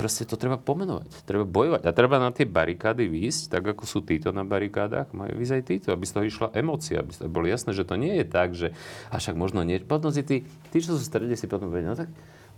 proste 0.00 0.26
to 0.26 0.34
treba 0.40 0.58
pomenovať, 0.58 1.28
treba 1.28 1.46
bojovať. 1.46 1.82
A 1.86 1.90
treba 1.94 2.16
na 2.18 2.32
tie 2.34 2.48
barikády 2.48 3.06
výjsť, 3.06 3.42
tak 3.58 3.62
ako 3.76 3.84
sú 3.86 4.02
títo 4.02 4.34
na 4.34 4.42
barikádach, 4.42 5.12
majú 5.14 5.36
výjsť 5.38 5.54
aj 5.54 5.64
títo, 5.68 5.88
aby 5.92 6.04
z 6.08 6.12
toho 6.12 6.24
išla 6.26 6.48
emócia, 6.56 7.00
aby 7.00 7.12
to 7.12 7.30
bolo 7.30 7.46
jasné, 7.46 7.76
že 7.76 7.86
to 7.86 7.94
nie 8.00 8.18
je 8.22 8.26
tak, 8.26 8.56
že 8.56 8.74
a 9.12 9.20
však 9.20 9.36
možno 9.36 9.62
nie. 9.62 9.78
Potom 9.78 10.10
si 10.10 10.26
tí, 10.26 10.48
tí, 10.72 10.78
čo 10.82 10.96
sú 10.96 11.00
v 11.00 11.08
strede, 11.08 11.34
si 11.38 11.46
potom 11.46 11.70
povedia, 11.70 11.92
no 11.92 11.98
tak 11.98 12.10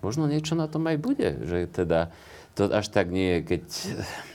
možno 0.05 0.29
niečo 0.29 0.53
na 0.53 0.69
tom 0.69 0.85
aj 0.85 0.97
bude. 1.01 1.41
Že 1.45 1.59
teda 1.73 2.13
to 2.55 2.71
až 2.71 2.93
tak 2.93 3.11
nie 3.11 3.39
je, 3.39 3.57
keď 3.57 3.65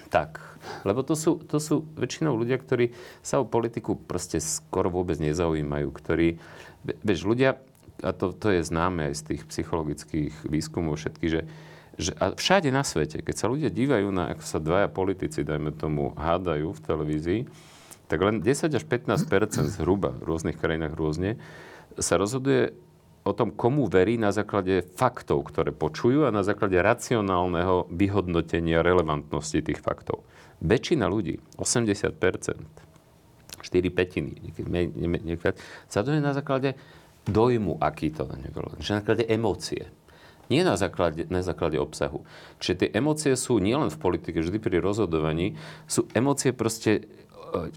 tak. 0.09 0.41
Lebo 0.83 1.05
to 1.05 1.15
sú, 1.15 1.39
to 1.39 1.61
sú 1.61 1.87
väčšinou 1.95 2.35
ľudia, 2.35 2.59
ktorí 2.59 2.91
sa 3.23 3.39
o 3.39 3.47
politiku 3.47 3.95
proste 3.95 4.43
skoro 4.43 4.91
vôbec 4.91 5.15
nezaujímajú. 5.21 5.87
Ktorí, 5.93 6.27
vieš, 7.05 7.23
ľudia, 7.23 7.61
a 8.03 8.11
to, 8.15 8.31
to 8.31 8.47
je 8.55 8.61
známe 8.63 9.11
aj 9.11 9.13
z 9.19 9.21
tých 9.33 9.41
psychologických 9.47 10.33
výskumov 10.47 10.99
všetkých, 10.99 11.31
že, 11.31 11.41
že 11.99 12.11
a 12.17 12.31
všade 12.33 12.71
na 12.71 12.83
svete, 12.83 13.19
keď 13.19 13.35
sa 13.35 13.51
ľudia 13.51 13.69
dívajú 13.71 14.07
na, 14.11 14.31
ako 14.31 14.43
sa 14.43 14.59
dvaja 14.59 14.87
politici, 14.87 15.43
dajme 15.43 15.75
tomu, 15.75 16.15
hádajú 16.15 16.71
v 16.75 16.83
televízii, 16.83 17.41
tak 18.09 18.19
len 18.25 18.41
10 18.41 18.73
až 18.73 18.83
15 18.83 19.29
zhruba 19.69 20.15
v 20.17 20.23
rôznych 20.25 20.57
krajinách 20.57 20.97
rôzne 20.97 21.37
sa 21.99 22.17
rozhoduje 22.17 22.73
o 23.27 23.31
tom, 23.35 23.53
komu 23.53 23.85
verí 23.85 24.17
na 24.17 24.33
základe 24.33 24.81
faktov, 24.97 25.45
ktoré 25.51 25.69
počujú 25.75 26.25
a 26.25 26.33
na 26.33 26.41
základe 26.41 26.79
racionálneho 26.81 27.85
vyhodnotenia 27.93 28.81
relevantnosti 28.81 29.61
tých 29.61 29.83
faktov. 29.83 30.25
Väčšina 30.63 31.05
ľudí, 31.05 31.37
80 31.59 32.15
4 33.59 33.91
petiny, 33.91 34.39
niekedy, 34.39 35.59
sa 35.91 35.99
to 36.01 36.15
je 36.15 36.23
na 36.23 36.31
základe 36.31 36.79
dojmu, 37.27 37.81
aký 37.81 38.13
to 38.13 38.27
na 38.29 38.37
základe 38.79 39.25
emócie. 39.27 39.91
Nie 40.49 40.65
na 40.65 40.79
základe, 40.79 41.29
na 41.29 41.45
základe 41.45 41.77
obsahu. 41.77 42.25
Čiže 42.57 42.75
tie 42.85 42.89
emócie 42.97 43.33
sú 43.37 43.61
nielen 43.61 43.93
v 43.93 44.01
politike, 44.01 44.41
vždy 44.41 44.57
pri 44.57 44.81
rozhodovaní, 44.81 45.53
sú 45.85 46.09
emócie 46.17 46.57
proste 46.57 47.05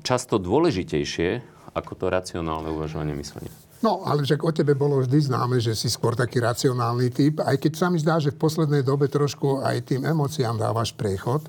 často 0.01 0.41
dôležitejšie 0.41 1.53
ako 1.73 1.93
to 1.97 2.07
racionálne 2.13 2.69
uvažovanie 2.69 3.17
myslenia. 3.17 3.53
No, 3.83 4.07
ale 4.07 4.23
však 4.23 4.47
o 4.47 4.53
tebe 4.55 4.79
bolo 4.79 5.03
vždy 5.03 5.33
známe, 5.33 5.59
že 5.59 5.75
si 5.75 5.91
skôr 5.91 6.15
taký 6.15 6.39
racionálny 6.39 7.11
typ, 7.11 7.43
aj 7.43 7.59
keď 7.59 7.73
sa 7.75 7.91
mi 7.91 7.99
zdá, 7.99 8.23
že 8.23 8.31
v 8.31 8.39
poslednej 8.39 8.87
dobe 8.87 9.11
trošku 9.11 9.59
aj 9.59 9.91
tým 9.91 10.07
emóciám 10.07 10.55
dávaš 10.55 10.95
prechod. 10.95 11.43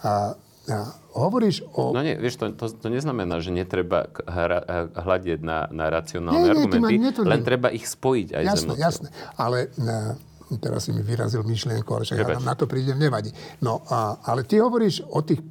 A, 0.00 0.32
a 0.72 0.76
hovoríš 1.18 1.66
o... 1.74 1.90
No 1.90 2.00
nie, 2.00 2.14
vieš, 2.14 2.38
to, 2.38 2.54
to, 2.54 2.70
to 2.70 2.88
neznamená, 2.88 3.42
že 3.42 3.50
netreba 3.50 4.06
hra, 4.24 4.90
hľadieť 4.94 5.40
na, 5.42 5.66
na 5.68 5.90
racionálne 5.90 6.38
nie, 6.38 6.52
argumenty, 6.54 6.94
nie, 6.98 7.12
to 7.12 7.26
len 7.26 7.42
treba 7.42 7.68
ich 7.74 7.84
spojiť 7.84 8.28
aj 8.38 8.44
jasné, 8.46 8.72
s. 8.74 8.78
Jasné, 8.78 9.08
ale 9.34 9.72
ne, 9.76 10.16
teraz 10.62 10.88
si 10.88 10.96
mi 10.96 11.02
vyrazil 11.04 11.44
myšlienku, 11.44 11.90
ale 11.92 12.04
ja 12.08 12.40
na 12.40 12.54
to 12.56 12.64
prídem, 12.64 12.96
nevadí. 12.96 13.34
No, 13.60 13.84
a, 13.90 14.22
ale 14.24 14.48
ty 14.48 14.62
hovoríš 14.62 15.04
o 15.04 15.20
tých 15.20 15.44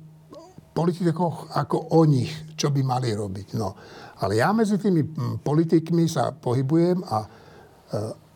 politikoch 0.78 1.58
ako 1.58 1.98
o 1.98 2.06
nich, 2.06 2.30
čo 2.54 2.70
by 2.70 2.82
mali 2.86 3.10
robiť. 3.10 3.58
No. 3.58 3.74
Ale 4.22 4.38
ja 4.38 4.54
medzi 4.54 4.78
tými 4.78 5.02
politikmi 5.42 6.06
sa 6.06 6.30
pohybujem 6.34 7.02
a 7.02 7.18
e, 7.22 7.28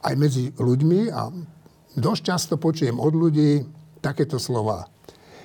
aj 0.10 0.14
medzi 0.18 0.50
ľuďmi 0.58 1.02
a 1.14 1.30
dosť 1.98 2.22
často 2.26 2.54
počujem 2.58 2.98
od 2.98 3.14
ľudí 3.14 3.62
takéto 4.02 4.42
slova. 4.42 4.90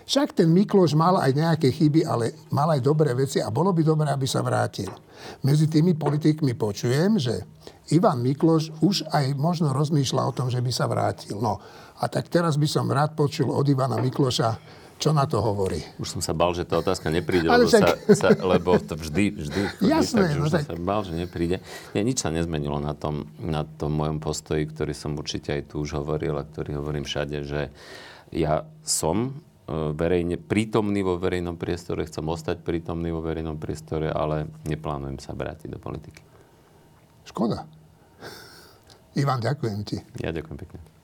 Však 0.06 0.38
ten 0.38 0.46
Mikloš 0.54 0.94
mal 0.94 1.18
aj 1.18 1.34
nejaké 1.34 1.74
chyby, 1.74 2.06
ale 2.06 2.46
mal 2.54 2.70
aj 2.70 2.78
dobré 2.78 3.10
veci 3.10 3.42
a 3.42 3.50
bolo 3.50 3.74
by 3.74 3.82
dobré, 3.82 4.06
aby 4.06 4.22
sa 4.22 4.38
vrátil. 4.38 4.88
Medzi 5.42 5.66
tými 5.66 5.98
politikmi 5.98 6.54
počujem, 6.54 7.18
že 7.18 7.42
Ivan 7.90 8.22
Mikloš 8.22 8.70
už 8.86 9.10
aj 9.10 9.34
možno 9.34 9.74
rozmýšľa 9.74 10.22
o 10.30 10.32
tom, 10.34 10.46
že 10.46 10.62
by 10.62 10.70
sa 10.70 10.86
vrátil. 10.86 11.42
No 11.42 11.58
a 11.98 12.04
tak 12.06 12.30
teraz 12.30 12.54
by 12.54 12.70
som 12.70 12.86
rád 12.86 13.18
počul 13.18 13.50
od 13.50 13.66
Ivana 13.66 13.98
Mikloša, 13.98 14.78
čo 14.96 15.12
na 15.12 15.28
to 15.28 15.44
hovorí? 15.44 15.82
Už 16.00 16.16
som 16.16 16.22
sa 16.24 16.32
bal, 16.32 16.56
že 16.56 16.64
tá 16.64 16.80
otázka 16.80 17.12
nepríde, 17.12 17.50
lebo, 17.50 17.68
však... 17.68 17.84
sa, 18.16 18.16
sa, 18.16 18.28
lebo 18.32 18.80
to 18.80 18.96
vždy, 18.96 19.24
vždy 19.42 19.60
Jasné, 19.84 20.24
tak, 20.24 20.32
že 20.32 20.38
no 20.40 20.46
už 20.48 20.52
tak... 20.56 20.64
sa 20.72 20.76
bal, 20.80 21.00
že 21.04 21.12
nepríde. 21.12 21.60
Nie, 21.92 22.00
nič 22.00 22.24
sa 22.24 22.32
nezmenilo 22.32 22.80
na 22.80 22.96
tom, 22.96 23.28
na 23.36 23.66
tom 23.66 23.92
mojom 23.92 24.24
postoji, 24.24 24.64
ktorý 24.64 24.96
som 24.96 25.12
určite 25.18 25.52
aj 25.52 25.74
tu 25.74 25.84
už 25.84 26.00
hovoril 26.00 26.32
a 26.38 26.48
ktorý 26.48 26.80
hovorím 26.80 27.04
všade, 27.04 27.44
že 27.44 27.68
ja 28.32 28.64
som 28.82 29.45
verejne, 29.68 30.38
prítomný 30.38 31.02
vo 31.02 31.18
verejnom 31.18 31.58
priestore, 31.58 32.06
chcem 32.06 32.22
ostať 32.22 32.62
prítomný 32.62 33.10
vo 33.10 33.18
verejnom 33.18 33.58
priestore, 33.58 34.10
ale 34.10 34.46
neplánujem 34.62 35.18
sa 35.18 35.34
vrátiť 35.34 35.74
do 35.74 35.78
politiky. 35.82 36.22
Škoda. 37.26 37.66
Ivan, 39.20 39.42
ďakujem 39.42 39.80
ti. 39.82 39.98
Ja 40.22 40.30
ďakujem 40.30 40.58
pekne. 40.58 40.95